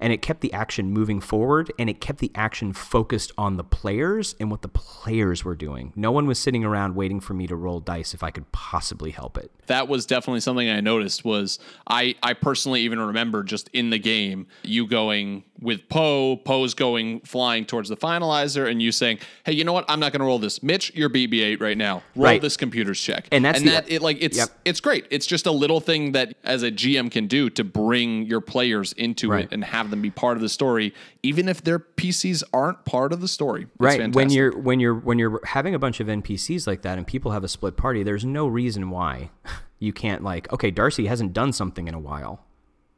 and 0.00 0.12
it 0.12 0.22
kept 0.22 0.40
the 0.40 0.52
action 0.52 0.90
moving 0.90 1.20
forward 1.20 1.72
and 1.78 1.90
it 1.90 2.00
kept 2.00 2.18
the 2.18 2.32
action 2.34 2.72
focused 2.72 3.32
on 3.36 3.56
the 3.56 3.64
players 3.64 4.34
and 4.40 4.50
what 4.50 4.62
the 4.62 4.68
players 4.68 5.44
were 5.44 5.54
doing. 5.54 5.92
No 5.94 6.10
one 6.10 6.26
was 6.26 6.38
sitting 6.38 6.64
around 6.64 6.94
waiting 6.94 7.20
for 7.20 7.34
me 7.34 7.46
to 7.46 7.56
roll 7.56 7.80
dice 7.80 8.14
if 8.14 8.22
I 8.22 8.30
could 8.30 8.50
possibly 8.52 9.10
help 9.10 9.36
it. 9.36 9.50
That 9.66 9.88
was 9.88 10.06
definitely 10.06 10.40
something 10.40 10.68
I 10.68 10.80
noticed 10.80 11.24
was 11.24 11.58
I 11.86 12.14
I 12.22 12.32
personally 12.32 12.80
even 12.82 12.98
remember 12.98 13.42
just 13.42 13.68
in 13.72 13.90
the 13.90 13.98
game 13.98 14.46
you 14.62 14.86
going 14.86 15.44
with 15.60 15.88
Poe, 15.88 16.36
Poe's 16.36 16.74
going 16.74 17.20
flying 17.20 17.64
towards 17.66 17.88
the 17.88 17.96
finalizer 17.96 18.70
and 18.70 18.80
you 18.82 18.92
saying, 18.92 19.18
"Hey, 19.44 19.52
you 19.52 19.64
know 19.64 19.72
what? 19.72 19.84
I'm 19.88 20.00
not 20.00 20.12
going 20.12 20.20
to 20.20 20.26
roll 20.26 20.38
this. 20.38 20.62
Mitch, 20.62 20.92
you're 20.94 21.10
BB-8 21.10 21.60
right 21.60 21.76
now. 21.76 22.02
Roll 22.16 22.24
Right. 22.26 22.40
this 22.42 22.56
computer's 22.56 23.00
check." 23.00 23.26
And 23.32 23.44
that's 23.44 23.58
and 23.58 23.68
the- 23.68 23.72
that 23.72 23.90
it 23.90 24.02
like 24.02 24.18
it's 24.20 24.38
Yep. 24.38 24.48
it's 24.64 24.80
great. 24.80 25.06
It's 25.10 25.26
just 25.26 25.46
a 25.46 25.52
little 25.52 25.80
thing 25.80 26.12
that 26.12 26.34
as 26.44 26.62
a 26.62 26.70
GM 26.70 27.10
can 27.10 27.26
do 27.26 27.50
to 27.50 27.64
bring 27.64 28.26
your 28.26 28.40
players 28.40 28.92
into 28.94 29.30
Right. 29.30 29.44
it 29.44 29.52
and 29.52 29.64
have 29.64 29.90
them 29.90 30.00
be 30.02 30.10
part 30.10 30.36
of 30.36 30.40
the 30.42 30.48
story 30.48 30.92
even 31.22 31.48
if 31.48 31.62
their 31.62 31.78
PCs 31.78 32.42
aren't 32.52 32.84
part 32.86 33.12
of 33.12 33.20
the 33.20 33.28
story. 33.28 33.62
It's 33.64 33.70
right 33.78 34.14
when 34.14 34.30
you're 34.30 34.56
when 34.58 34.80
you're 34.80 34.94
when 34.94 35.18
you're 35.18 35.40
having 35.44 35.74
a 35.74 35.78
bunch 35.78 36.00
of 36.00 36.06
npcs 36.06 36.66
like 36.66 36.82
that 36.82 36.96
and 36.96 37.06
people 37.06 37.32
have 37.32 37.44
a 37.44 37.48
split 37.48 37.76
party 37.76 38.02
there's 38.02 38.24
no 38.24 38.46
reason 38.46 38.88
why 38.90 39.30
you 39.78 39.92
can't 39.92 40.22
like 40.24 40.50
okay 40.52 40.70
darcy 40.70 41.06
hasn't 41.06 41.32
done 41.32 41.52
something 41.52 41.86
in 41.88 41.94
a 41.94 41.98
while 42.00 42.44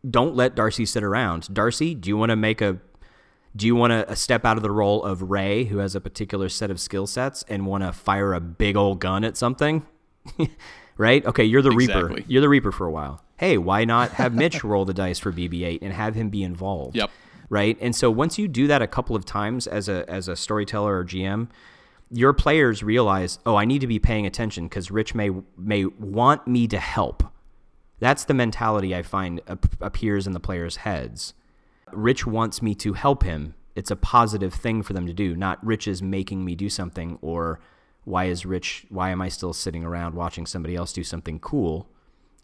don't 0.08 0.34
let 0.34 0.54
darcy 0.54 0.86
sit 0.86 1.02
around. 1.02 1.52
Darcy 1.52 1.94
do 1.94 2.08
you 2.08 2.16
want 2.16 2.30
to 2.30 2.36
make 2.36 2.60
a 2.60 2.78
do 3.54 3.66
you 3.66 3.76
want 3.76 4.08
to 4.08 4.16
step 4.16 4.44
out 4.44 4.56
of 4.56 4.62
the 4.62 4.70
role 4.70 5.02
of 5.02 5.30
Rey 5.30 5.64
who 5.64 5.78
has 5.78 5.94
a 5.94 6.00
particular 6.00 6.48
set 6.48 6.70
of 6.70 6.80
skill 6.80 7.06
sets 7.06 7.44
and 7.48 7.66
want 7.66 7.84
to 7.84 7.92
fire 7.92 8.32
a 8.32 8.40
big 8.40 8.76
old 8.76 9.00
gun 9.00 9.24
at 9.24 9.36
something? 9.36 9.86
Right? 10.98 11.24
Okay 11.24 11.44
you're 11.44 11.62
the 11.62 11.70
reaper. 11.70 12.18
You're 12.28 12.42
the 12.42 12.50
reaper 12.50 12.70
for 12.70 12.86
a 12.86 12.90
while. 12.90 13.24
Hey 13.38 13.56
why 13.56 13.84
not 13.84 14.10
have 14.12 14.34
mitch 14.34 14.62
roll 14.64 14.84
the 14.84 14.94
dice 14.94 15.18
for 15.18 15.32
bb8 15.32 15.78
and 15.80 15.92
have 15.92 16.14
him 16.14 16.28
be 16.28 16.42
involved? 16.42 16.94
Yep. 16.96 17.10
right? 17.48 17.78
And 17.80 17.96
so 17.96 18.10
once 18.10 18.38
you 18.38 18.46
do 18.46 18.66
that 18.66 18.82
a 18.82 18.86
couple 18.86 19.16
of 19.16 19.24
times 19.24 19.66
as 19.66 19.88
a 19.88 20.08
as 20.08 20.28
a 20.28 20.36
storyteller 20.36 20.98
or 20.98 21.04
GM, 21.04 21.48
your 22.10 22.34
players 22.34 22.82
realize, 22.82 23.38
oh, 23.46 23.56
I 23.56 23.64
need 23.64 23.80
to 23.80 23.86
be 23.86 23.98
paying 23.98 24.26
attention 24.26 24.68
because 24.68 24.90
Rich 24.90 25.14
may 25.14 25.30
may 25.56 25.86
want 25.86 26.46
me 26.46 26.68
to 26.68 26.78
help. 26.78 27.24
That's 28.02 28.24
the 28.24 28.34
mentality 28.34 28.96
I 28.96 29.02
find 29.02 29.40
ap- 29.46 29.80
appears 29.80 30.26
in 30.26 30.32
the 30.32 30.40
players' 30.40 30.78
heads. 30.78 31.34
Rich 31.92 32.26
wants 32.26 32.60
me 32.60 32.74
to 32.74 32.94
help 32.94 33.22
him. 33.22 33.54
It's 33.76 33.92
a 33.92 33.96
positive 33.96 34.52
thing 34.52 34.82
for 34.82 34.92
them 34.92 35.06
to 35.06 35.12
do, 35.12 35.36
not 35.36 35.64
Rich 35.64 35.86
is 35.86 36.02
making 36.02 36.44
me 36.44 36.56
do 36.56 36.68
something 36.68 37.16
or 37.22 37.60
why 38.02 38.24
is 38.24 38.44
Rich 38.44 38.86
why 38.88 39.10
am 39.10 39.22
I 39.22 39.28
still 39.28 39.52
sitting 39.52 39.84
around 39.84 40.16
watching 40.16 40.46
somebody 40.46 40.74
else 40.74 40.92
do 40.92 41.04
something 41.04 41.38
cool? 41.38 41.88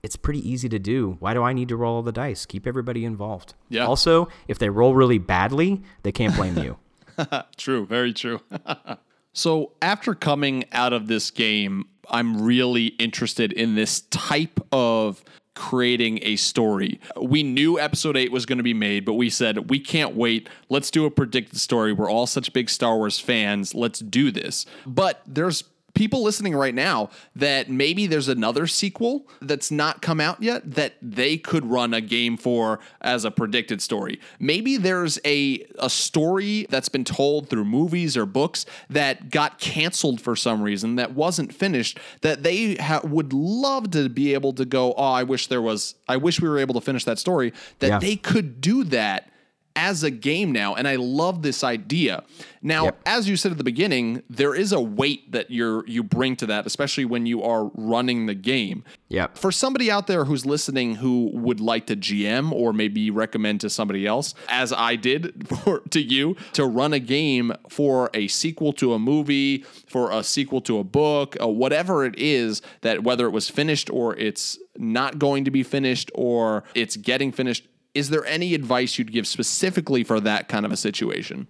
It's 0.01 0.15
pretty 0.15 0.49
easy 0.49 0.69
to 0.69 0.79
do. 0.79 1.17
Why 1.19 1.35
do 1.35 1.43
I 1.43 1.53
need 1.53 1.69
to 1.71 1.77
roll 1.77 1.97
all 1.97 2.03
the 2.03 2.13
dice? 2.13 2.47
Keep 2.47 2.65
everybody 2.65 3.05
involved. 3.05 3.55
Yeah. 3.69 3.85
Also, 3.85 4.29
if 4.47 4.61
they 4.61 4.71
roll 4.71 4.95
really 4.95 5.19
badly, 5.19 5.83
they 6.05 6.13
can't 6.13 6.37
blame 6.37 6.57
you. 6.57 6.79
True, 7.57 7.85
very 7.85 8.13
true. 8.13 8.41
so, 9.33 9.73
after 9.83 10.15
coming 10.15 10.67
out 10.71 10.93
of 10.93 11.09
this 11.09 11.33
game, 11.33 11.87
I'm 12.09 12.41
really 12.41 12.87
interested 13.01 13.53
in 13.53 13.75
this 13.75 14.03
type 14.03 14.61
of 14.71 15.25
creating 15.59 16.21
a 16.23 16.37
story. 16.37 17.01
We 17.21 17.43
knew 17.43 17.79
episode 17.79 18.17
8 18.17 18.31
was 18.31 18.47
going 18.47 18.59
to 18.59 18.63
be 18.63 18.75
made, 18.75 19.05
but 19.05 19.15
we 19.15 19.29
said 19.29 19.69
we 19.69 19.81
can't 19.81 20.15
wait. 20.15 20.49
Let's 20.69 20.91
do 20.91 21.05
a 21.05 21.11
predicted 21.11 21.59
story. 21.59 21.93
We're 21.93 22.11
all 22.11 22.27
such 22.27 22.53
big 22.53 22.71
Star 22.71 22.97
Wars 22.97 23.19
fans. 23.19 23.75
Let's 23.75 23.99
do 23.99 24.31
this. 24.31 24.67
But 24.87 25.21
there's 25.27 25.65
people 25.95 26.23
listening 26.23 26.55
right 26.55 26.75
now 26.75 27.11
that 27.35 27.69
maybe 27.69 28.07
there's 28.07 28.29
another 28.29 28.67
sequel 28.67 29.27
that's 29.41 29.71
not 29.71 30.01
come 30.03 30.21
out 30.21 30.41
yet 30.43 30.75
that 30.75 30.95
they 31.03 31.37
could 31.37 31.65
run 31.65 31.93
a 31.93 32.01
game 32.01 32.37
for 32.37 32.79
as 33.01 33.25
a 33.25 33.31
predicted 33.31 33.83
story. 33.83 34.21
Maybe 34.39 34.77
there's 34.77 35.19
a 35.25 35.67
a 35.79 35.91
story 35.91 36.67
that's 36.71 36.89
been 36.89 37.05
told 37.05 37.49
through 37.49 37.65
movies 37.65 38.17
or 38.17 38.27
books 38.27 38.65
that 38.91 39.31
got 39.31 39.59
canceled 39.59 40.21
for 40.21 40.37
some 40.37 40.63
reason 40.63 40.97
that 40.97 41.13
wasn't 41.15 41.53
finished 41.55 41.99
that 42.21 42.43
they 42.43 42.75
ha- 42.77 43.01
would 43.05 43.33
love 43.33 43.91
to 43.93 44.09
be 44.09 44.35
able 44.35 44.53
to 44.53 44.65
go, 44.65 44.93
"Oh, 44.97 45.03
I 45.13 45.23
wish 45.25 45.47
there 45.49 45.63
was 45.63 45.95
I 46.09 46.17
wish 46.17 46.41
we 46.41 46.49
were 46.49 46.59
able 46.59 46.75
to 46.75 46.81
finish 46.81 47.05
that 47.05 47.19
story." 47.19 47.53
That 47.81 47.89
Yeah. 47.89 47.99
they 47.99 48.17
could 48.17 48.61
do 48.61 48.85
that 48.85 49.31
as 49.79 50.03
a 50.03 50.11
game 50.11 50.51
now 50.51 50.75
and 50.75 50.89
I 50.89 50.97
love 50.97 51.43
this 51.43 51.63
idea. 51.63 52.25
Now, 52.61 52.87
Yep. 52.87 53.01
as 53.07 53.29
you 53.29 53.37
said 53.37 53.53
at 53.53 53.59
the 53.59 53.65
beginning, 53.65 54.23
there 54.29 54.53
is 54.53 54.73
a 54.73 54.81
weight 54.81 55.31
that 55.31 55.51
you're 55.53 55.87
you 55.87 56.03
bring 56.03 56.35
to 56.37 56.47
that 56.47 56.67
especially 56.67 57.05
when 57.05 57.25
you 57.25 57.43
are 57.45 57.71
running 57.75 58.27
the 58.27 58.35
game. 58.35 58.83
Yep. 59.09 59.39
For 59.39 59.53
somebody 59.53 59.89
out 59.91 60.09
there 60.09 60.25
who's 60.25 60.45
listening 60.45 60.97
who 60.97 61.31
would 61.33 61.61
like 61.61 61.87
to 61.87 61.97
GM 61.97 62.53
or 62.53 62.73
maybe 62.73 63.11
recommend 63.11 63.61
to 63.61 63.71
somebody 63.71 64.05
else, 64.07 64.35
as 64.49 64.73
I 64.73 64.97
did 64.97 65.47
for, 65.63 65.81
to 65.91 66.01
you, 66.03 66.35
to 66.55 66.65
run 66.67 66.93
a 66.93 66.99
game 66.99 67.53
for 67.69 68.11
a 68.13 68.27
sequel 68.27 68.73
to 68.75 68.93
a 68.95 68.99
movie, 68.99 69.65
for 69.87 70.11
a 70.11 70.25
sequel 70.25 70.61
to 70.63 70.79
a 70.79 70.85
book, 70.85 71.37
uh, 71.41 71.47
whatever 71.47 72.05
it 72.05 72.19
is, 72.19 72.61
that 72.81 73.05
whether 73.05 73.27
it 73.27 73.31
was 73.31 73.49
finished 73.49 73.89
or 73.91 74.17
it's 74.17 74.59
not 74.77 75.19
going 75.21 75.45
to 75.45 75.51
be 75.53 75.63
finished 75.63 76.11
or 76.15 76.65
it's 76.75 76.97
getting 76.97 77.31
finished, 77.33 77.67
is 77.95 78.11
there 78.11 78.25
any 78.25 78.55
advice 78.55 78.99
you'd 78.99 79.13
give 79.13 79.27
specifically 79.27 80.05
for 80.05 80.21
that 80.21 80.49
kind 80.49 80.65
of 80.65 80.73
a 80.73 80.77
situation? 80.77 81.47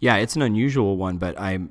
Yeah, 0.00 0.16
it's 0.16 0.36
an 0.36 0.42
unusual 0.42 0.96
one, 0.96 1.18
but 1.18 1.38
I'm 1.40 1.70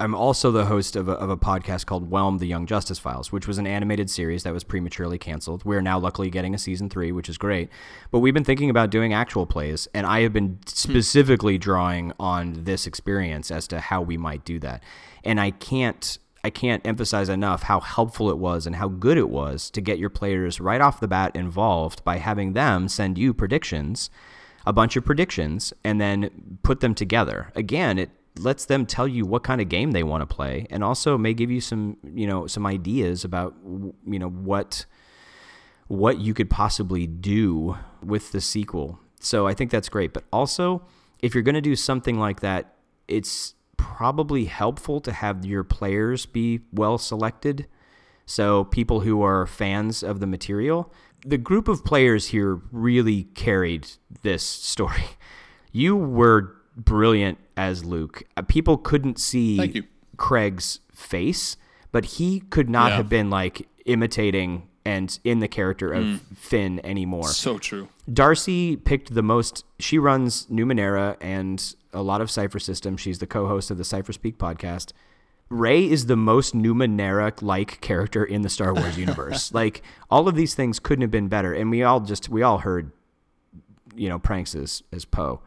I'm 0.00 0.14
also 0.14 0.50
the 0.50 0.64
host 0.64 0.96
of 0.96 1.10
a, 1.10 1.12
of 1.12 1.28
a 1.28 1.36
podcast 1.36 1.84
called 1.84 2.10
Whelm: 2.10 2.38
The 2.38 2.46
Young 2.46 2.66
Justice 2.66 2.98
Files, 2.98 3.30
which 3.30 3.46
was 3.46 3.58
an 3.58 3.66
animated 3.66 4.08
series 4.10 4.44
that 4.44 4.52
was 4.54 4.64
prematurely 4.64 5.18
canceled. 5.18 5.64
We're 5.64 5.82
now 5.82 5.98
luckily 5.98 6.30
getting 6.30 6.54
a 6.54 6.58
season 6.58 6.88
three, 6.88 7.12
which 7.12 7.28
is 7.28 7.36
great. 7.36 7.68
But 8.10 8.20
we've 8.20 8.32
been 8.32 8.44
thinking 8.44 8.70
about 8.70 8.90
doing 8.90 9.12
actual 9.12 9.44
plays, 9.44 9.88
and 9.94 10.06
I 10.06 10.22
have 10.22 10.32
been 10.32 10.48
hmm. 10.48 10.60
specifically 10.66 11.58
drawing 11.58 12.14
on 12.18 12.64
this 12.64 12.86
experience 12.86 13.50
as 13.50 13.68
to 13.68 13.80
how 13.80 14.00
we 14.00 14.16
might 14.16 14.44
do 14.44 14.58
that. 14.60 14.82
And 15.22 15.38
I 15.38 15.50
can't 15.50 16.18
I 16.42 16.50
can't 16.50 16.86
emphasize 16.86 17.28
enough 17.28 17.64
how 17.64 17.80
helpful 17.80 18.30
it 18.30 18.38
was 18.38 18.66
and 18.66 18.76
how 18.76 18.88
good 18.88 19.18
it 19.18 19.28
was 19.28 19.70
to 19.70 19.80
get 19.80 19.98
your 19.98 20.10
players 20.10 20.60
right 20.60 20.80
off 20.80 21.00
the 21.00 21.08
bat 21.08 21.36
involved 21.36 22.02
by 22.04 22.16
having 22.16 22.54
them 22.54 22.88
send 22.88 23.18
you 23.18 23.34
predictions 23.34 24.10
a 24.66 24.72
bunch 24.72 24.96
of 24.96 25.04
predictions 25.04 25.72
and 25.84 26.00
then 26.00 26.58
put 26.62 26.80
them 26.80 26.94
together. 26.94 27.50
Again, 27.54 27.98
it 27.98 28.10
lets 28.38 28.64
them 28.64 28.86
tell 28.86 29.08
you 29.08 29.26
what 29.26 29.42
kind 29.42 29.60
of 29.60 29.68
game 29.68 29.90
they 29.90 30.02
want 30.02 30.22
to 30.22 30.34
play 30.34 30.66
and 30.70 30.84
also 30.84 31.18
may 31.18 31.34
give 31.34 31.50
you 31.50 31.60
some, 31.60 31.96
you 32.14 32.26
know, 32.26 32.46
some 32.46 32.66
ideas 32.66 33.24
about 33.24 33.54
you 33.64 34.18
know 34.18 34.28
what 34.28 34.86
what 35.88 36.20
you 36.20 36.32
could 36.32 36.48
possibly 36.48 37.06
do 37.06 37.76
with 38.02 38.32
the 38.32 38.40
sequel. 38.40 38.98
So 39.18 39.46
I 39.46 39.54
think 39.54 39.70
that's 39.70 39.88
great, 39.88 40.12
but 40.12 40.24
also 40.32 40.82
if 41.20 41.34
you're 41.34 41.42
going 41.42 41.54
to 41.54 41.60
do 41.60 41.76
something 41.76 42.18
like 42.18 42.40
that, 42.40 42.76
it's 43.08 43.54
probably 43.80 44.44
helpful 44.44 45.00
to 45.00 45.12
have 45.12 45.44
your 45.44 45.64
players 45.64 46.26
be 46.26 46.60
well 46.72 46.98
selected. 46.98 47.66
So 48.26 48.64
people 48.64 49.00
who 49.00 49.22
are 49.22 49.46
fans 49.46 50.02
of 50.02 50.20
the 50.20 50.26
material, 50.26 50.92
the 51.24 51.38
group 51.38 51.66
of 51.68 51.84
players 51.84 52.26
here 52.28 52.60
really 52.70 53.24
carried 53.34 53.88
this 54.22 54.42
story. 54.42 55.04
You 55.72 55.94
were 55.94 56.56
brilliant 56.76 57.38
as 57.56 57.84
Luke. 57.84 58.24
Uh, 58.36 58.42
People 58.42 58.76
couldn't 58.76 59.20
see. 59.20 59.84
Craig's 60.16 60.80
face, 60.92 61.56
but 61.92 62.04
he 62.16 62.40
could 62.40 62.68
not 62.68 62.90
Yeah. 62.90 62.96
have 62.96 63.08
been 63.08 63.30
like 63.30 63.68
imitating 63.84 64.66
and 64.84 65.16
in 65.22 65.38
the 65.38 65.46
character 65.46 65.92
of 65.92 66.22
Finn 66.34 66.80
anymore. 66.84 67.28
So 67.28 67.56
true. 67.58 67.88
Darcy 68.12 68.74
picked 68.76 69.14
the 69.14 69.22
most. 69.22 69.64
She 69.78 69.96
runs 69.96 70.46
Numenera 70.46 71.16
and 71.20 71.74
a 71.92 72.02
lot 72.02 72.20
of 72.20 72.30
Cypher 72.30 72.58
System. 72.58 72.96
She's 72.96 73.18
the 73.18 73.26
co-host 73.26 73.70
of 73.70 73.78
the 73.78 73.84
Cypher 73.84 74.12
Speak 74.12 74.38
podcast. 74.38 74.92
Rey 75.48 75.88
is 75.88 76.06
the 76.06 76.16
most 76.16 76.54
Numenera-like 76.54 77.80
character 77.80 78.24
in 78.24 78.42
the 78.42 78.48
Star 78.48 78.72
Wars 78.72 78.96
universe. 79.06 79.52
like 79.52 79.82
all 80.08 80.28
of 80.28 80.34
these 80.36 80.54
things 80.54 80.78
couldn't 80.78 81.02
have 81.02 81.10
been 81.10 81.28
better, 81.28 81.52
and 81.52 81.70
we 81.70 81.82
all 81.82 82.00
just 82.00 82.28
we 82.28 82.42
all 82.42 82.58
heard, 82.58 82.92
you 83.94 84.08
know, 84.08 84.18
pranks 84.18 84.54
as 84.54 84.82
as 84.92 85.04
Poe. 85.04 85.40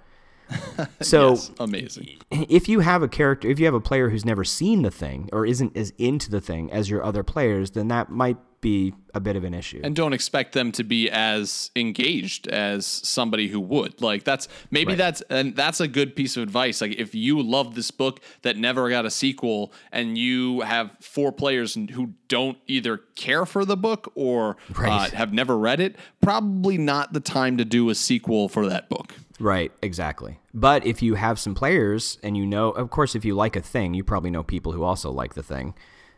So 1.01 1.31
Yes, 1.31 1.51
amazing. 1.59 2.17
if 2.31 2.67
you 2.67 2.81
have 2.81 3.01
a 3.01 3.07
character, 3.07 3.47
if 3.49 3.59
you 3.59 3.65
have 3.65 3.73
a 3.73 3.79
player 3.79 4.09
who's 4.09 4.25
never 4.25 4.43
seen 4.43 4.81
the 4.81 4.91
thing 4.91 5.29
or 5.31 5.45
isn't 5.45 5.75
as 5.77 5.93
into 5.97 6.29
the 6.29 6.41
thing 6.41 6.69
as 6.71 6.89
your 6.89 7.03
other 7.03 7.23
players, 7.23 7.71
then 7.71 7.87
that 7.87 8.09
might 8.09 8.37
be 8.63 8.95
a 9.13 9.19
bit 9.19 9.35
of 9.35 9.43
an 9.43 9.53
issue. 9.53 9.79
and 9.83 9.95
don't 9.95 10.13
expect 10.13 10.53
them 10.53 10.71
to 10.71 10.83
be 10.83 11.07
as 11.11 11.69
engaged 11.75 12.47
as 12.47 12.85
somebody 12.87 13.47
who 13.47 13.59
would 13.59 14.01
like 14.01 14.23
that's 14.23 14.47
maybe 14.71 14.95
that's 14.95 15.21
and 15.29 15.55
that's 15.55 15.79
a 15.79 15.87
good 15.87 16.15
piece 16.15 16.35
of 16.37 16.41
advice 16.41 16.81
like 16.81 16.95
if 16.97 17.13
you 17.13 17.39
love 17.43 17.75
this 17.75 17.91
book 17.91 18.19
that 18.41 18.57
never 18.57 18.89
got 18.89 19.05
a 19.05 19.11
sequel 19.11 19.71
and 19.91 20.17
you 20.17 20.61
have 20.61 20.89
four 21.01 21.31
players 21.31 21.75
who 21.91 22.13
don't 22.27 22.57
either 22.65 22.97
care 23.15 23.45
for 23.45 23.65
the 23.65 23.77
book 23.77 24.11
or 24.15 24.57
Right. 24.75 25.13
uh, 25.13 25.15
have 25.15 25.31
never 25.33 25.55
read 25.57 25.79
it 25.79 25.95
probably 26.21 26.79
not 26.79 27.13
the 27.13 27.19
time 27.19 27.57
to 27.57 27.65
do 27.65 27.89
a 27.91 27.95
sequel 27.95 28.49
for 28.49 28.67
that 28.67 28.89
book 28.89 29.13
Right, 29.39 29.71
exactly. 29.81 30.39
But 30.53 30.85
if 30.85 31.01
you 31.01 31.15
have 31.15 31.37
some 31.39 31.53
players 31.55 32.17
and 32.23 32.37
you 32.37 32.45
know, 32.45 32.69
of 32.69 32.91
course, 32.91 33.15
if 33.15 33.25
you 33.25 33.33
like 33.35 33.55
a 33.55 33.61
thing, 33.61 33.93
you 33.95 34.03
probably 34.03 34.29
know 34.29 34.43
people 34.43 34.71
who 34.71 34.83
also 34.83 35.11
like 35.11 35.33
the 35.33 35.41
thing, 35.43 35.73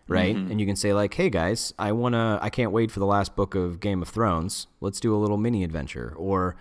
right? 0.07 0.35
Mm-hmm. 0.35 0.51
And 0.51 0.59
you 0.59 0.67
can 0.67 0.75
say 0.75 0.93
like, 0.93 1.13
"Hey 1.13 1.29
guys, 1.29 1.73
I 1.79 1.91
wanna, 1.91 2.39
I 2.41 2.49
can't 2.49 2.71
wait 2.71 2.91
for 2.91 2.99
the 2.99 3.05
last 3.05 3.35
book 3.35 3.55
of 3.55 3.79
Game 3.79 4.01
of 4.01 4.09
Thrones. 4.09 4.67
Let's 4.79 4.99
do 4.99 5.15
a 5.15 5.17
little 5.17 5.37
mini 5.37 5.63
adventure." 5.63 6.13
Or, 6.17 6.55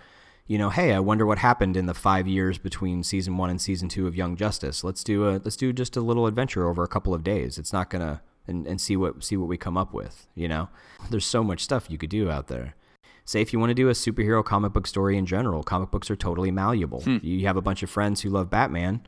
you 0.47 0.57
know, 0.57 0.69
"Hey, 0.69 0.93
I 0.93 0.99
wonder 0.99 1.25
what 1.25 1.39
happened 1.39 1.77
in 1.77 1.85
the 1.85 1.93
five 1.93 2.27
years 2.27 2.57
between 2.57 3.03
season 3.03 3.37
one 3.37 3.49
and 3.49 3.61
season 3.61 3.89
two 3.89 4.07
of 4.07 4.15
Young 4.15 4.35
Justice. 4.35 4.83
Let's 4.83 5.03
do 5.03 5.27
a, 5.27 5.41
let's 5.43 5.57
do 5.57 5.73
just 5.73 5.95
a 5.95 6.01
little 6.01 6.27
adventure 6.27 6.67
over 6.67 6.83
a 6.83 6.87
couple 6.87 7.13
of 7.13 7.23
days. 7.23 7.57
It's 7.57 7.73
not 7.73 7.89
gonna." 7.89 8.21
And, 8.47 8.67
and 8.67 8.79
see 8.79 8.95
what 8.95 9.23
see 9.23 9.37
what 9.37 9.49
we 9.49 9.57
come 9.57 9.75
up 9.75 9.91
with. 9.91 10.27
You 10.35 10.47
know, 10.47 10.69
there's 11.09 11.25
so 11.25 11.43
much 11.43 11.63
stuff 11.63 11.89
you 11.89 11.97
could 11.97 12.11
do 12.11 12.29
out 12.29 12.47
there 12.47 12.75
say 13.25 13.41
if 13.41 13.51
you 13.51 13.59
want 13.59 13.71
to 13.71 13.73
do 13.73 13.89
a 13.89 13.93
superhero 13.93 14.45
comic 14.45 14.71
book 14.71 14.87
story 14.87 15.17
in 15.17 15.25
general 15.25 15.63
comic 15.63 15.91
books 15.91 16.09
are 16.09 16.15
totally 16.15 16.51
malleable 16.51 17.01
hmm. 17.01 17.17
you 17.21 17.45
have 17.45 17.57
a 17.57 17.61
bunch 17.61 17.83
of 17.83 17.89
friends 17.89 18.21
who 18.21 18.29
love 18.29 18.49
batman 18.49 19.01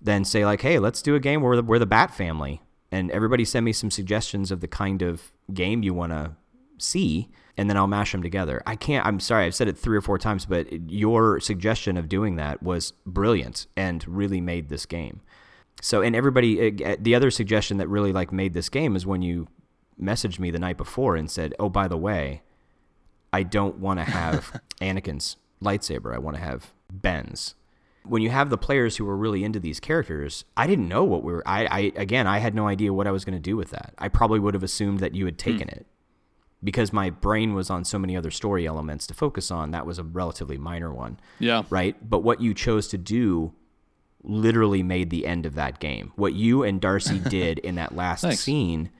then 0.00 0.24
say 0.24 0.44
like 0.44 0.62
hey 0.62 0.78
let's 0.78 1.02
do 1.02 1.14
a 1.14 1.20
game 1.20 1.42
where 1.42 1.56
the, 1.56 1.62
we're 1.62 1.78
the 1.78 1.86
bat 1.86 2.14
family 2.14 2.62
and 2.92 3.10
everybody 3.10 3.44
send 3.44 3.64
me 3.64 3.72
some 3.72 3.90
suggestions 3.90 4.50
of 4.50 4.60
the 4.60 4.68
kind 4.68 5.02
of 5.02 5.32
game 5.52 5.82
you 5.82 5.94
want 5.94 6.12
to 6.12 6.32
see 6.78 7.28
and 7.56 7.68
then 7.68 7.76
i'll 7.76 7.86
mash 7.86 8.12
them 8.12 8.22
together 8.22 8.62
i 8.66 8.74
can't 8.74 9.06
i'm 9.06 9.20
sorry 9.20 9.44
i've 9.44 9.54
said 9.54 9.68
it 9.68 9.76
three 9.76 9.96
or 9.96 10.00
four 10.00 10.16
times 10.16 10.46
but 10.46 10.66
your 10.90 11.38
suggestion 11.40 11.96
of 11.96 12.08
doing 12.08 12.36
that 12.36 12.62
was 12.62 12.92
brilliant 13.04 13.66
and 13.76 14.06
really 14.08 14.40
made 14.40 14.68
this 14.68 14.86
game 14.86 15.20
so 15.82 16.00
and 16.00 16.16
everybody 16.16 16.84
uh, 16.84 16.96
the 16.98 17.14
other 17.14 17.30
suggestion 17.30 17.76
that 17.76 17.88
really 17.88 18.12
like 18.12 18.32
made 18.32 18.54
this 18.54 18.70
game 18.70 18.96
is 18.96 19.06
when 19.06 19.20
you 19.20 19.46
messaged 20.00 20.38
me 20.38 20.50
the 20.50 20.58
night 20.58 20.78
before 20.78 21.16
and 21.16 21.30
said 21.30 21.54
oh 21.58 21.68
by 21.68 21.86
the 21.86 21.98
way 21.98 22.40
I 23.32 23.42
don't 23.42 23.78
want 23.78 24.00
to 24.00 24.04
have 24.04 24.60
Anakin's 24.80 25.36
lightsaber. 25.62 26.14
I 26.14 26.18
want 26.18 26.36
to 26.36 26.42
have 26.42 26.72
Ben's. 26.90 27.54
When 28.04 28.22
you 28.22 28.30
have 28.30 28.50
the 28.50 28.56
players 28.56 28.96
who 28.96 29.08
are 29.08 29.16
really 29.16 29.44
into 29.44 29.60
these 29.60 29.78
characters, 29.78 30.44
I 30.56 30.66
didn't 30.66 30.88
know 30.88 31.04
what 31.04 31.22
we 31.22 31.32
were. 31.32 31.46
I, 31.46 31.66
I 31.66 31.92
again, 31.96 32.26
I 32.26 32.38
had 32.38 32.54
no 32.54 32.66
idea 32.66 32.92
what 32.92 33.06
I 33.06 33.10
was 33.10 33.24
going 33.24 33.36
to 33.36 33.40
do 33.40 33.56
with 33.56 33.70
that. 33.70 33.94
I 33.98 34.08
probably 34.08 34.40
would 34.40 34.54
have 34.54 34.62
assumed 34.62 35.00
that 35.00 35.14
you 35.14 35.26
had 35.26 35.34
hmm. 35.34 35.50
taken 35.50 35.68
it 35.68 35.86
because 36.62 36.92
my 36.92 37.10
brain 37.10 37.54
was 37.54 37.70
on 37.70 37.84
so 37.84 37.98
many 37.98 38.16
other 38.16 38.30
story 38.30 38.66
elements 38.66 39.06
to 39.08 39.14
focus 39.14 39.50
on. 39.50 39.70
That 39.70 39.86
was 39.86 39.98
a 39.98 40.04
relatively 40.04 40.58
minor 40.58 40.92
one, 40.92 41.18
yeah 41.38 41.62
right? 41.70 41.96
But 42.08 42.20
what 42.20 42.40
you 42.40 42.54
chose 42.54 42.88
to 42.88 42.98
do 42.98 43.52
literally 44.22 44.82
made 44.82 45.10
the 45.10 45.26
end 45.26 45.46
of 45.46 45.54
that 45.54 45.78
game. 45.78 46.12
What 46.16 46.34
you 46.34 46.62
and 46.62 46.80
Darcy 46.80 47.18
did 47.30 47.58
in 47.60 47.76
that 47.76 47.94
last 47.94 48.22
Thanks. 48.22 48.40
scene 48.40 48.90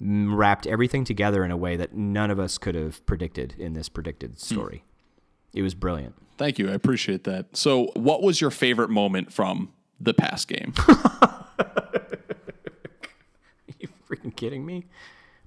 mm, 0.00 0.36
wrapped 0.36 0.66
everything 0.66 1.04
together 1.04 1.44
in 1.44 1.50
a 1.50 1.56
way 1.56 1.76
that 1.76 1.94
none 1.94 2.30
of 2.30 2.38
us 2.38 2.58
could 2.58 2.74
have 2.74 3.04
predicted 3.06 3.54
in 3.58 3.72
this 3.74 3.88
predicted 3.88 4.32
hmm. 4.32 4.36
story. 4.38 4.84
It 5.54 5.62
was 5.62 5.74
brilliant. 5.74 6.14
thank 6.36 6.58
you 6.58 6.68
i 6.68 6.72
appreciate 6.72 7.24
that 7.24 7.56
so 7.56 7.86
what 7.94 8.22
was 8.22 8.40
your 8.40 8.50
favorite 8.50 8.90
moment 8.90 9.32
from 9.32 9.72
the 10.00 10.12
past 10.14 10.48
game 10.48 10.74
Are 11.58 12.00
you 13.78 13.88
freaking 14.08 14.34
kidding 14.34 14.64
me? 14.66 14.86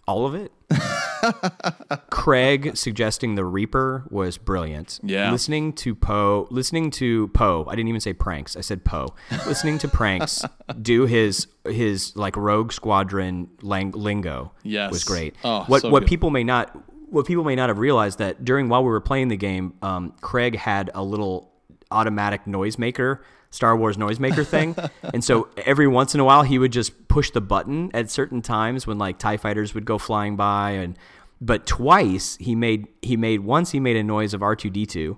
All 0.08 0.26
of 0.26 0.36
it? 0.36 0.52
Craig 2.10 2.78
suggesting 2.78 3.36
the 3.36 3.44
Reaper 3.44 4.06
was 4.10 4.38
brilliant. 4.38 5.00
Yeah. 5.04 5.32
Listening 5.32 5.74
to 5.74 5.96
Poe, 5.96 6.48
listening 6.50 6.92
to 6.92 7.28
Poe, 7.30 7.66
I 7.68 7.76
didn't 7.76 7.90
even 7.90 8.02
say 8.02 8.14
pranks. 8.14 8.56
I 8.56 8.62
said 8.62 8.86
Poe. 8.86 9.14
listening 9.46 9.78
to 9.80 9.88
pranks 9.88 10.44
do 10.82 11.06
his 11.06 11.48
his 11.66 12.16
like 12.16 12.38
Rogue 12.38 12.72
Squadron 12.72 13.50
lang- 13.62 13.92
lingo 13.92 14.54
Yes. 14.64 14.92
was 14.92 15.04
great. 15.04 15.36
Oh, 15.44 15.64
what 15.68 15.82
so 15.82 15.90
what 15.90 16.02
good. 16.02 16.10
people 16.10 16.30
may 16.30 16.44
not 16.46 16.76
what 17.10 17.26
people 17.26 17.44
may 17.44 17.56
not 17.56 17.70
have 17.70 17.80
realized 17.80 18.20
that 18.20 18.44
during 18.44 18.70
while 18.70 18.84
we 18.84 18.90
were 18.90 19.02
playing 19.02 19.30
the 19.30 19.38
game, 19.38 19.74
um, 19.82 20.14
Craig 20.22 20.56
had 20.56 20.92
a 20.94 21.04
little 21.04 21.52
automatic 21.90 22.46
noisemaker, 22.46 23.20
Star 23.50 23.76
Wars 23.76 23.98
noisemaker 23.98 24.46
thing, 24.48 24.76
and 25.14 25.24
so 25.24 25.50
every 25.66 25.88
once 25.88 26.14
in 26.14 26.20
a 26.20 26.26
while 26.26 26.44
he 26.44 26.60
would 26.60 26.72
just 26.72 27.08
push 27.08 27.32
the 27.32 27.42
button 27.42 27.90
at 27.94 28.10
certain 28.10 28.42
times 28.42 28.86
when 28.86 28.98
like 28.98 29.18
Tie 29.18 29.38
fighters 29.38 29.74
would 29.74 29.86
go 29.86 29.98
flying 29.98 30.36
by, 30.36 30.72
and 30.72 30.98
but 31.40 31.66
twice 31.66 32.38
he 32.40 32.56
made 32.56 32.88
he 33.02 33.16
made 33.16 33.42
once 33.42 33.72
he 33.72 33.80
made 33.80 33.96
a 33.96 34.04
noise 34.04 34.34
of 34.34 34.44
R 34.44 34.56
two 34.56 34.70
D 34.70 34.86
two, 34.86 35.18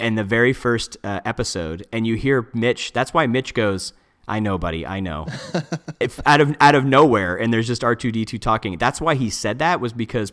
in 0.00 0.14
the 0.14 0.24
very 0.24 0.52
first 0.52 0.96
uh, 1.04 1.20
episode, 1.24 1.86
and 1.92 2.06
you 2.06 2.14
hear 2.14 2.48
Mitch. 2.54 2.92
That's 2.92 3.12
why 3.12 3.26
Mitch 3.26 3.54
goes. 3.54 3.92
I 4.26 4.40
know, 4.40 4.58
buddy. 4.58 4.86
I 4.86 5.00
know. 5.00 5.26
if 6.00 6.20
out 6.26 6.40
of 6.40 6.54
out 6.60 6.74
of 6.74 6.84
nowhere, 6.84 7.36
and 7.36 7.52
there's 7.52 7.66
just 7.66 7.82
R 7.82 7.94
two 7.94 8.12
D 8.12 8.24
two 8.24 8.38
talking. 8.38 8.78
That's 8.78 9.00
why 9.00 9.14
he 9.14 9.30
said 9.30 9.58
that 9.58 9.80
was 9.80 9.92
because 9.92 10.32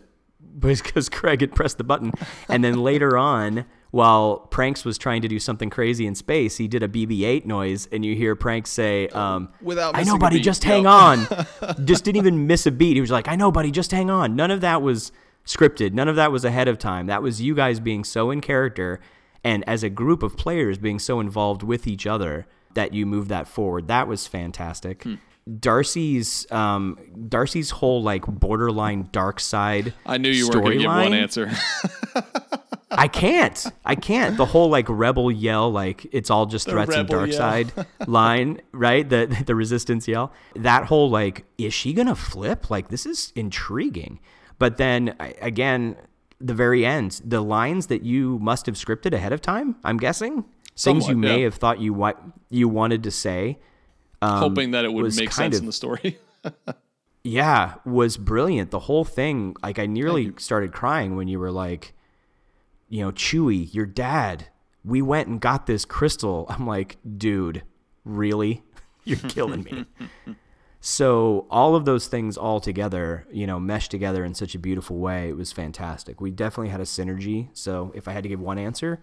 because 0.59 1.09
Craig 1.09 1.41
had 1.41 1.53
pressed 1.53 1.77
the 1.77 1.83
button, 1.83 2.11
and 2.49 2.63
then 2.63 2.79
later 2.83 3.17
on, 3.33 3.65
while 3.91 4.39
Pranks 4.51 4.83
was 4.83 4.97
trying 4.97 5.21
to 5.21 5.27
do 5.27 5.39
something 5.39 5.69
crazy 5.69 6.05
in 6.05 6.15
space, 6.15 6.57
he 6.57 6.67
did 6.67 6.83
a 6.83 6.87
BB-8 6.87 7.45
noise, 7.45 7.87
and 7.91 8.03
you 8.05 8.15
hear 8.15 8.35
Pranks 8.35 8.69
say, 8.69 9.07
um, 9.09 9.49
Without 9.61 9.95
"I 9.95 10.03
know, 10.03 10.17
buddy. 10.17 10.39
Just 10.39 10.63
Yep. 10.63 10.71
hang 10.73 10.85
on." 10.87 11.27
just 11.85 12.03
didn't 12.03 12.17
even 12.17 12.47
miss 12.47 12.65
a 12.65 12.71
beat. 12.71 12.95
He 12.95 13.01
was 13.01 13.11
like, 13.11 13.27
"I 13.27 13.35
know, 13.35 13.51
buddy. 13.51 13.71
Just 13.71 13.91
hang 13.91 14.09
on." 14.09 14.35
None 14.35 14.51
of 14.51 14.61
that 14.61 14.81
was 14.81 15.11
scripted. 15.45 15.93
None 15.93 16.07
of 16.07 16.15
that 16.15 16.31
was 16.31 16.43
ahead 16.43 16.67
of 16.67 16.77
time. 16.79 17.07
That 17.07 17.21
was 17.21 17.41
you 17.41 17.55
guys 17.55 17.79
being 17.79 18.03
so 18.03 18.31
in 18.31 18.41
character, 18.41 18.99
and 19.43 19.63
as 19.69 19.83
a 19.83 19.89
group 19.89 20.23
of 20.23 20.35
players 20.35 20.77
being 20.77 20.99
so 20.99 21.19
involved 21.19 21.63
with 21.63 21.85
each 21.87 22.05
other 22.07 22.47
that 22.73 22.93
you 22.93 23.05
moved 23.05 23.29
that 23.29 23.47
forward. 23.47 23.87
That 23.87 24.07
was 24.07 24.27
fantastic. 24.27 25.03
Hmm. 25.03 25.15
Darcy's 25.59 26.49
um, 26.51 26.97
Darcy's 27.29 27.69
whole 27.69 28.01
like 28.01 28.25
borderline 28.25 29.09
dark 29.11 29.39
side. 29.39 29.93
I 30.05 30.17
knew 30.17 30.29
you 30.29 30.47
weren't 30.47 30.63
going 30.63 30.77
to 30.79 30.83
give 30.83 30.87
one 30.87 31.13
answer. 31.13 31.51
I 32.91 33.07
can't. 33.07 33.65
I 33.83 33.95
can't. 33.95 34.37
The 34.37 34.45
whole 34.45 34.69
like 34.69 34.85
rebel 34.89 35.31
yell, 35.31 35.71
like 35.71 36.07
it's 36.11 36.29
all 36.29 36.45
just 36.45 36.67
threats 36.67 36.95
and 36.95 37.07
dark 37.07 37.29
yell. 37.29 37.37
side 37.37 37.71
line, 38.07 38.61
right? 38.71 39.07
The 39.07 39.43
the 39.45 39.53
resistance 39.55 40.07
yell. 40.07 40.31
That 40.55 40.85
whole 40.85 41.09
like, 41.09 41.45
is 41.57 41.73
she 41.73 41.93
gonna 41.93 42.15
flip? 42.15 42.69
Like 42.69 42.87
this 42.87 43.05
is 43.05 43.31
intriguing. 43.35 44.19
But 44.57 44.77
then 44.77 45.15
again, 45.41 45.97
the 46.39 46.53
very 46.53 46.85
end, 46.85 47.21
the 47.23 47.41
lines 47.41 47.87
that 47.87 48.03
you 48.03 48.39
must 48.39 48.65
have 48.65 48.75
scripted 48.75 49.13
ahead 49.13 49.33
of 49.33 49.41
time. 49.41 49.75
I'm 49.83 49.97
guessing 49.97 50.45
things 50.77 51.07
you 51.07 51.17
may 51.17 51.39
yeah. 51.39 51.43
have 51.45 51.55
thought 51.55 51.79
you 51.79 51.93
what 51.93 52.21
you 52.49 52.67
wanted 52.67 53.03
to 53.03 53.11
say. 53.11 53.59
Um, 54.21 54.39
Hoping 54.39 54.71
that 54.71 54.85
it 54.85 54.93
would 54.93 55.15
make 55.15 55.31
sense 55.31 55.55
of- 55.55 55.61
in 55.61 55.65
the 55.65 55.73
story. 55.73 56.19
Yeah, 57.25 57.73
was 57.85 58.17
brilliant. 58.17 58.69
The 58.69 58.81
whole 58.81 59.03
thing, 59.03 59.55
like 59.63 59.79
I 59.79 59.87
nearly 59.87 60.33
started 60.37 60.71
crying 60.71 61.15
when 61.15 61.27
you 61.27 61.39
were 61.39 61.49
like, 61.49 61.95
you 62.87 63.01
know, 63.01 63.11
Chewie, 63.11 63.73
your 63.73 63.87
dad, 63.87 64.49
we 64.83 65.01
went 65.01 65.27
and 65.27 65.41
got 65.41 65.65
this 65.65 65.85
crystal. 65.85 66.45
I'm 66.49 66.67
like, 66.67 66.97
dude, 67.17 67.63
really? 68.03 68.61
You're 69.05 69.17
killing 69.17 69.63
me. 69.63 69.85
so 70.81 71.47
all 71.49 71.75
of 71.75 71.85
those 71.85 72.05
things 72.05 72.37
all 72.37 72.59
together, 72.59 73.25
you 73.31 73.47
know, 73.47 73.59
meshed 73.59 73.89
together 73.89 74.23
in 74.23 74.35
such 74.35 74.53
a 74.53 74.59
beautiful 74.59 74.99
way. 74.99 75.29
It 75.29 75.35
was 75.35 75.51
fantastic. 75.51 76.21
We 76.21 76.29
definitely 76.29 76.69
had 76.69 76.79
a 76.79 76.85
synergy. 76.85 77.49
So 77.53 77.91
if 77.95 78.07
I 78.07 78.11
had 78.13 78.21
to 78.21 78.29
give 78.29 78.39
one 78.39 78.59
answer, 78.59 79.01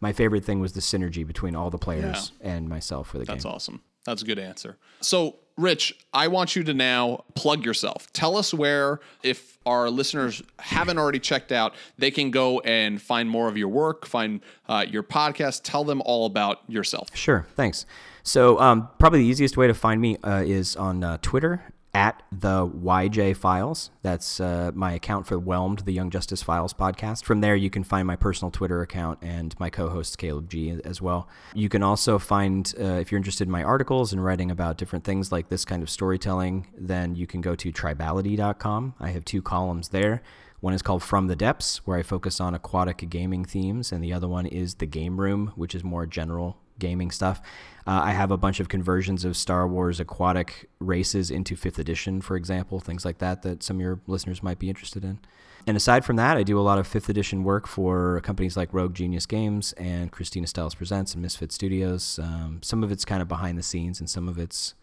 my 0.00 0.12
favorite 0.12 0.44
thing 0.44 0.60
was 0.60 0.74
the 0.74 0.80
synergy 0.80 1.26
between 1.26 1.56
all 1.56 1.70
the 1.70 1.78
players 1.78 2.30
and 2.40 2.68
myself 2.68 3.08
for 3.08 3.18
the 3.18 3.24
That's 3.24 3.42
game. 3.42 3.50
That's 3.50 3.54
awesome. 3.56 3.82
That's 4.04 4.22
a 4.22 4.24
good 4.24 4.38
answer. 4.38 4.76
So, 5.00 5.36
Rich, 5.56 5.96
I 6.12 6.28
want 6.28 6.56
you 6.56 6.64
to 6.64 6.74
now 6.74 7.24
plug 7.34 7.64
yourself. 7.64 8.12
Tell 8.12 8.36
us 8.36 8.52
where, 8.52 9.00
if 9.22 9.58
our 9.64 9.88
listeners 9.88 10.42
haven't 10.58 10.98
already 10.98 11.20
checked 11.20 11.52
out, 11.52 11.74
they 11.96 12.10
can 12.10 12.30
go 12.30 12.60
and 12.60 13.00
find 13.00 13.30
more 13.30 13.48
of 13.48 13.56
your 13.56 13.68
work, 13.68 14.04
find 14.04 14.40
uh, 14.68 14.84
your 14.88 15.02
podcast. 15.02 15.60
Tell 15.62 15.84
them 15.84 16.02
all 16.04 16.26
about 16.26 16.60
yourself. 16.68 17.08
Sure, 17.14 17.46
thanks. 17.54 17.86
So, 18.24 18.58
um, 18.58 18.88
probably 18.98 19.20
the 19.20 19.26
easiest 19.26 19.56
way 19.56 19.66
to 19.66 19.74
find 19.74 20.00
me 20.00 20.16
uh, 20.24 20.42
is 20.44 20.76
on 20.76 21.04
uh, 21.04 21.18
Twitter 21.22 21.62
at 21.94 22.22
the 22.32 22.66
YJ 22.66 23.36
Files. 23.36 23.90
That's 24.02 24.40
uh, 24.40 24.72
my 24.74 24.92
account 24.92 25.26
for 25.26 25.38
Whelmed, 25.38 25.80
the 25.80 25.92
Young 25.92 26.10
Justice 26.10 26.42
Files 26.42 26.74
podcast. 26.74 27.24
From 27.24 27.40
there, 27.40 27.54
you 27.54 27.70
can 27.70 27.84
find 27.84 28.06
my 28.06 28.16
personal 28.16 28.50
Twitter 28.50 28.82
account 28.82 29.20
and 29.22 29.54
my 29.60 29.70
co-host 29.70 30.18
Caleb 30.18 30.50
G 30.50 30.78
as 30.84 31.00
well. 31.00 31.28
You 31.54 31.68
can 31.68 31.82
also 31.82 32.18
find, 32.18 32.72
uh, 32.78 32.94
if 32.94 33.12
you're 33.12 33.18
interested 33.18 33.46
in 33.46 33.52
my 33.52 33.62
articles 33.62 34.12
and 34.12 34.24
writing 34.24 34.50
about 34.50 34.76
different 34.76 35.04
things 35.04 35.30
like 35.30 35.48
this 35.48 35.64
kind 35.64 35.82
of 35.82 35.88
storytelling, 35.88 36.66
then 36.76 37.14
you 37.14 37.26
can 37.26 37.40
go 37.40 37.54
to 37.54 37.72
tribality.com. 37.72 38.94
I 38.98 39.10
have 39.10 39.24
two 39.24 39.40
columns 39.40 39.90
there. 39.90 40.22
One 40.60 40.74
is 40.74 40.82
called 40.82 41.02
From 41.02 41.26
the 41.26 41.36
Depths, 41.36 41.86
where 41.86 41.98
I 41.98 42.02
focus 42.02 42.40
on 42.40 42.54
aquatic 42.54 43.08
gaming 43.10 43.44
themes, 43.44 43.92
and 43.92 44.02
the 44.02 44.14
other 44.14 44.26
one 44.26 44.46
is 44.46 44.76
The 44.76 44.86
Game 44.86 45.20
Room, 45.20 45.52
which 45.56 45.74
is 45.74 45.84
more 45.84 46.06
general 46.06 46.58
gaming 46.78 47.10
stuff. 47.10 47.40
Uh, 47.86 48.00
I 48.04 48.12
have 48.12 48.30
a 48.30 48.36
bunch 48.36 48.60
of 48.60 48.68
conversions 48.68 49.24
of 49.24 49.36
Star 49.36 49.68
Wars 49.68 50.00
aquatic 50.00 50.68
races 50.78 51.30
into 51.30 51.54
5th 51.54 51.78
edition, 51.78 52.20
for 52.20 52.36
example, 52.36 52.80
things 52.80 53.04
like 53.04 53.18
that 53.18 53.42
that 53.42 53.62
some 53.62 53.76
of 53.76 53.82
your 53.82 54.00
listeners 54.06 54.42
might 54.42 54.58
be 54.58 54.68
interested 54.68 55.04
in. 55.04 55.18
And 55.66 55.76
aside 55.76 56.04
from 56.04 56.16
that, 56.16 56.36
I 56.36 56.42
do 56.42 56.58
a 56.58 56.62
lot 56.62 56.78
of 56.78 56.88
5th 56.88 57.08
edition 57.08 57.42
work 57.42 57.66
for 57.66 58.20
companies 58.20 58.56
like 58.56 58.72
Rogue 58.72 58.94
Genius 58.94 59.26
Games 59.26 59.72
and 59.74 60.12
Christina 60.12 60.46
Stiles 60.46 60.74
Presents 60.74 61.14
and 61.14 61.22
Misfit 61.22 61.52
Studios. 61.52 62.18
Um, 62.22 62.60
some 62.62 62.82
of 62.82 62.92
it's 62.92 63.04
kind 63.04 63.22
of 63.22 63.28
behind 63.28 63.58
the 63.58 63.62
scenes, 63.62 64.00
and 64.00 64.08
some 64.08 64.28
of 64.28 64.38
it's 64.38 64.74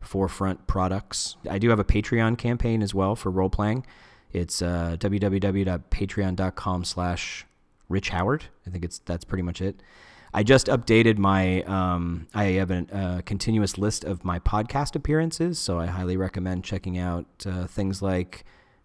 forefront 0.00 0.66
products. 0.66 1.36
I 1.48 1.58
do 1.58 1.70
have 1.70 1.78
a 1.78 1.84
Patreon 1.84 2.38
campaign 2.38 2.82
as 2.82 2.94
well 2.94 3.14
for 3.14 3.30
role 3.30 3.50
playing. 3.50 3.86
It's 4.32 4.62
uh, 4.62 4.96
www.patreon.com 4.98 6.84
slash 6.84 7.46
Rich 7.88 8.08
Howard. 8.08 8.44
I 8.66 8.70
think 8.70 8.84
it's 8.84 8.98
that's 9.00 9.24
pretty 9.24 9.42
much 9.42 9.60
it. 9.60 9.82
I 10.34 10.42
just 10.42 10.66
updated 10.68 11.18
my. 11.18 11.62
Um, 11.62 12.26
I 12.34 12.44
have 12.44 12.70
a 12.70 12.86
uh, 12.92 13.20
continuous 13.22 13.76
list 13.76 14.04
of 14.04 14.24
my 14.24 14.38
podcast 14.38 14.96
appearances, 14.96 15.58
so 15.58 15.78
I 15.78 15.86
highly 15.86 16.16
recommend 16.16 16.64
checking 16.64 16.96
out 16.98 17.26
uh, 17.46 17.66
things 17.66 18.00
like, 18.00 18.44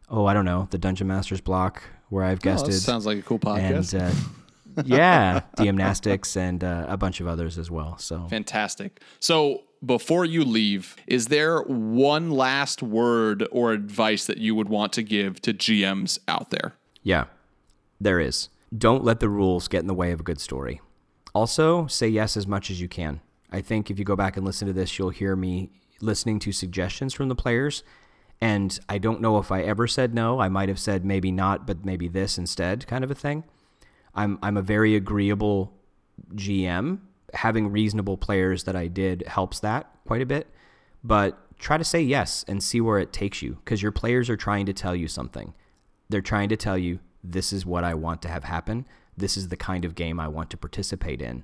oh, 0.09 0.25
I 0.25 0.33
don't 0.33 0.45
know, 0.45 0.67
the 0.71 0.77
Dungeon 0.77 1.07
Masters 1.07 1.41
block 1.41 1.83
where 2.09 2.23
I've 2.25 2.39
Oh, 2.39 2.41
guested 2.41 2.73
sounds 2.73 3.05
like 3.05 3.17
a 3.17 3.21
cool 3.21 3.39
podcast. 3.39 3.93
and 3.93 4.11
uh, 4.77 4.81
yeah, 4.85 5.41
Gymnastics 5.57 6.35
and 6.37 6.63
uh, 6.63 6.85
a 6.87 6.97
bunch 6.97 7.19
of 7.21 7.27
others 7.27 7.57
as 7.57 7.69
well. 7.71 7.97
So 7.97 8.27
Fantastic. 8.29 9.01
So, 9.19 9.63
before 9.85 10.25
you 10.25 10.43
leave, 10.43 10.95
is 11.07 11.27
there 11.27 11.61
one 11.61 12.31
last 12.31 12.81
word 12.83 13.47
or 13.51 13.71
advice 13.73 14.25
that 14.25 14.37
you 14.37 14.55
would 14.55 14.69
want 14.69 14.91
to 14.93 15.03
give 15.03 15.41
to 15.43 15.53
GMs 15.53 16.19
out 16.27 16.49
there? 16.49 16.73
yeah, 17.03 17.25
there 18.01 18.19
is. 18.19 18.49
Don't 18.77 19.03
let 19.03 19.21
the 19.21 19.29
rules 19.29 19.67
get 19.69 19.79
in 19.79 19.87
the 19.87 19.93
way 19.93 20.11
of 20.11 20.19
a 20.19 20.23
good 20.23 20.41
story. 20.41 20.81
Also, 21.37 21.85
say 21.85 22.07
yes 22.07 22.35
as 22.35 22.47
much 22.47 22.71
as 22.71 22.81
you 22.81 22.87
can. 22.87 23.21
I 23.51 23.61
think 23.61 23.91
if 23.91 23.99
you 23.99 24.03
go 24.03 24.15
back 24.15 24.37
and 24.37 24.43
listen 24.43 24.67
to 24.67 24.73
this, 24.73 24.97
you'll 24.97 25.11
hear 25.11 25.35
me 25.35 25.69
listening 26.01 26.39
to 26.39 26.51
suggestions 26.51 27.13
from 27.13 27.29
the 27.29 27.35
players. 27.35 27.83
And 28.41 28.79
I 28.89 28.97
don't 28.97 29.21
know 29.21 29.37
if 29.37 29.51
I 29.51 29.61
ever 29.61 29.85
said 29.85 30.15
no. 30.15 30.39
I 30.39 30.49
might 30.49 30.67
have 30.67 30.79
said 30.79 31.05
maybe 31.05 31.31
not, 31.31 31.67
but 31.67 31.85
maybe 31.85 32.07
this 32.07 32.39
instead, 32.39 32.87
kind 32.87 33.03
of 33.03 33.11
a 33.11 33.15
thing. 33.15 33.43
I'm 34.15 34.39
I'm 34.41 34.57
a 34.57 34.63
very 34.63 34.95
agreeable 34.95 35.73
GM. 36.33 37.01
Having 37.35 37.71
reasonable 37.71 38.17
players 38.17 38.63
that 38.63 38.75
I 38.75 38.87
did 38.87 39.23
helps 39.27 39.59
that 39.59 39.91
quite 40.07 40.23
a 40.23 40.25
bit. 40.25 40.47
But 41.03 41.37
try 41.59 41.77
to 41.77 41.83
say 41.83 42.01
yes 42.01 42.45
and 42.47 42.63
see 42.63 42.81
where 42.81 42.97
it 42.97 43.13
takes 43.13 43.43
you 43.43 43.59
because 43.63 43.83
your 43.83 43.91
players 43.91 44.27
are 44.31 44.37
trying 44.37 44.65
to 44.65 44.73
tell 44.73 44.95
you 44.95 45.07
something. 45.07 45.53
They're 46.09 46.19
trying 46.19 46.49
to 46.49 46.57
tell 46.57 46.79
you 46.79 46.97
this 47.23 47.53
is 47.53 47.63
what 47.63 47.83
I 47.83 47.93
want 47.93 48.23
to 48.23 48.27
have 48.27 48.45
happen. 48.45 48.87
This 49.17 49.35
is 49.35 49.47
the 49.47 49.57
kind 49.57 49.83
of 49.83 49.95
game 49.95 50.19
I 50.19 50.27
want 50.27 50.49
to 50.51 50.57
participate 50.57 51.21
in. 51.21 51.43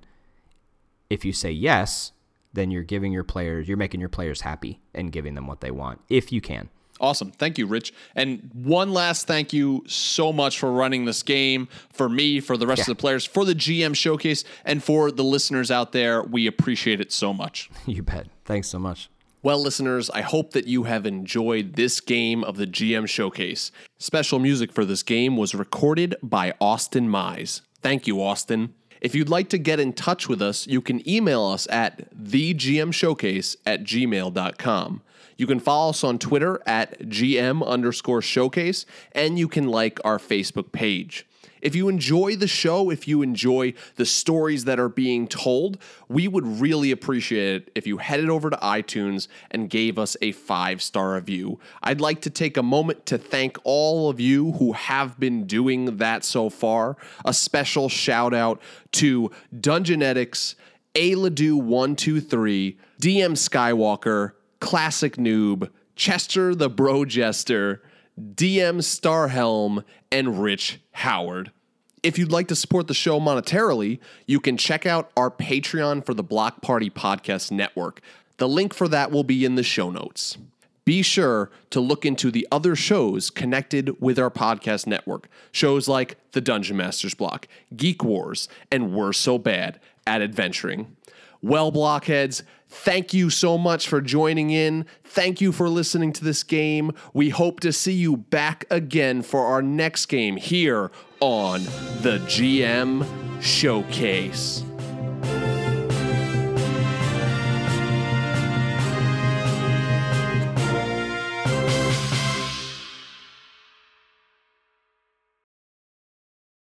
If 1.09 1.25
you 1.25 1.33
say 1.33 1.51
yes, 1.51 2.11
then 2.53 2.69
you're 2.71 2.83
giving 2.83 3.11
your 3.11 3.23
players, 3.23 3.67
you're 3.67 3.77
making 3.77 3.99
your 3.99 4.09
players 4.09 4.41
happy 4.41 4.79
and 4.93 5.11
giving 5.11 5.33
them 5.35 5.47
what 5.47 5.61
they 5.61 5.71
want 5.71 6.01
if 6.09 6.31
you 6.31 6.39
can. 6.41 6.69
Awesome. 6.99 7.31
Thank 7.31 7.57
you, 7.57 7.65
Rich. 7.65 7.91
And 8.15 8.49
one 8.53 8.93
last 8.93 9.25
thank 9.25 9.51
you 9.51 9.83
so 9.87 10.31
much 10.31 10.59
for 10.59 10.71
running 10.71 11.05
this 11.05 11.23
game, 11.23 11.67
for 11.91 12.07
me, 12.07 12.39
for 12.39 12.55
the 12.55 12.67
rest 12.67 12.79
Yeah. 12.79 12.83
of 12.83 12.87
the 12.97 13.01
players, 13.01 13.25
for 13.25 13.43
the 13.43 13.55
GM 13.55 13.95
showcase, 13.95 14.43
and 14.63 14.81
for 14.83 15.11
the 15.11 15.23
listeners 15.23 15.71
out 15.71 15.91
there. 15.91 16.21
We 16.21 16.45
appreciate 16.45 17.01
it 17.01 17.11
so 17.11 17.33
much. 17.33 17.69
You 17.87 18.03
bet. 18.03 18.27
Thanks 18.45 18.67
so 18.69 18.77
much. 18.77 19.09
Well, 19.41 19.61
listeners, 19.61 20.09
I 20.11 20.21
hope 20.21 20.51
that 20.51 20.67
you 20.67 20.83
have 20.83 21.05
enjoyed 21.05 21.75
this 21.75 21.99
game 21.99 22.43
of 22.45 22.55
the 22.55 22.65
GM 22.67 23.07
Showcase. 23.09 23.71
Special 24.03 24.37
music 24.37 24.73
for 24.73 24.83
this 24.83 25.01
game 25.01 25.37
was 25.37 25.55
recorded 25.55 26.17
by 26.21 26.53
Austin 26.59 27.07
Mize. 27.07 27.61
Thank 27.81 28.05
you, 28.05 28.21
Austin. 28.21 28.73
If 28.99 29.15
you'd 29.15 29.29
like 29.29 29.47
to 29.47 29.57
get 29.57 29.79
in 29.79 29.93
touch 29.93 30.27
with 30.27 30.41
us, 30.41 30.67
you 30.67 30.81
can 30.81 31.07
email 31.09 31.45
us 31.45 31.69
at 31.71 32.13
thegmshowcase 32.13 33.55
at 33.65 33.85
gmail.com. 33.85 35.01
You 35.37 35.47
can 35.47 35.59
follow 35.61 35.91
us 35.91 36.03
on 36.03 36.19
Twitter 36.19 36.61
at 36.65 36.99
GM 37.03 37.65
underscore 37.65 38.21
showcase, 38.21 38.85
and 39.13 39.39
you 39.39 39.47
can 39.47 39.69
like 39.69 40.01
our 40.03 40.17
Facebook 40.17 40.73
page. 40.73 41.25
If 41.63 41.75
you 41.75 41.87
enjoy 41.87 42.35
the 42.35 42.47
show, 42.47 42.89
if 42.89 43.07
you 43.07 43.21
enjoy 43.21 43.73
the 43.95 44.05
stories 44.05 44.65
that 44.65 44.81
are 44.81 44.89
being 44.89 45.29
told, 45.29 45.77
we 46.09 46.27
would 46.27 46.45
really 46.45 46.91
appreciate 46.91 47.55
it 47.55 47.71
if 47.73 47.87
you 47.87 47.99
headed 47.99 48.29
over 48.29 48.49
to 48.49 48.57
iTunes 48.57 49.29
and 49.49 49.69
gave 49.69 49.97
us 49.97 50.17
a 50.21 50.33
five 50.33 50.81
star 50.81 51.13
review. 51.13 51.61
I'd 51.81 52.01
like 52.01 52.19
to 52.21 52.29
take 52.29 52.57
a 52.57 52.63
moment 52.63 53.05
to 53.05 53.17
thank 53.17 53.57
all 53.63 54.09
of 54.09 54.19
you 54.19 54.51
who 54.53 54.73
have 54.73 55.17
been 55.17 55.47
doing 55.47 55.97
that 55.97 56.25
so 56.25 56.49
far. 56.49 56.97
A 57.23 57.33
special 57.33 57.87
shout 57.87 58.33
out 58.33 58.61
to 58.93 59.31
Dungeonetics, 59.55 60.55
Aladu123, 60.95 62.75
DM 63.01 63.31
Skywalker, 63.31 64.33
Classic 64.59 65.15
Noob, 65.15 65.69
Chester 65.95 66.53
the 66.53 66.69
Bro 66.69 67.05
Jester, 67.05 67.81
DM 68.19 68.77
Starhelm, 68.79 69.83
and 70.11 70.41
Rich 70.41 70.79
Howard. 70.91 71.51
If 72.03 72.19
you'd 72.19 72.31
like 72.31 72.47
to 72.49 72.55
support 72.55 72.87
the 72.87 72.93
show 72.93 73.19
monetarily, 73.19 73.99
you 74.27 74.39
can 74.39 74.57
check 74.57 74.85
out 74.85 75.11
our 75.15 75.31
Patreon 75.31 76.05
for 76.05 76.13
the 76.13 76.23
Block 76.23 76.61
Party 76.61 76.89
Podcast 76.89 77.51
Network. 77.51 78.01
The 78.37 78.47
link 78.47 78.73
for 78.73 78.87
that 78.89 79.09
will 79.11 79.23
be 79.23 79.45
in 79.45 79.55
the 79.55 79.63
show 79.63 79.89
notes. 79.89 80.37
Be 80.85 81.01
sure 81.01 81.49
to 81.69 81.79
look 81.79 82.05
into 82.05 82.29
the 82.29 82.45
other 82.51 82.75
shows 82.75 83.29
connected 83.29 84.01
with 84.01 84.19
our 84.19 84.29
podcast 84.29 84.85
network. 84.85 85.29
Shows 85.53 85.87
like 85.87 86.17
The 86.33 86.41
Dungeon 86.41 86.75
Masters 86.75 87.13
Block, 87.13 87.47
Geek 87.75 88.03
Wars, 88.03 88.49
and 88.69 88.93
We're 88.93 89.13
So 89.13 89.37
Bad 89.37 89.79
at 90.05 90.21
Adventuring. 90.21 90.95
Well, 91.41 91.71
blockheads, 91.71 92.43
thank 92.73 93.13
you 93.13 93.29
so 93.29 93.57
much 93.57 93.87
for 93.87 94.01
joining 94.01 94.49
in. 94.49 94.85
Thank 95.03 95.39
you 95.39 95.51
for 95.51 95.69
listening 95.69 96.11
to 96.13 96.23
this 96.23 96.43
game. 96.43 96.91
We 97.13 97.29
hope 97.29 97.59
to 97.61 97.71
see 97.71 97.93
you 97.93 98.17
back 98.17 98.65
again 98.69 99.21
for 99.21 99.45
our 99.45 99.61
next 99.61 100.07
game 100.07 100.37
here 100.37 100.91
on 101.19 101.63
the 102.01 102.19
GM 102.27 103.05
Showcase. 103.41 104.63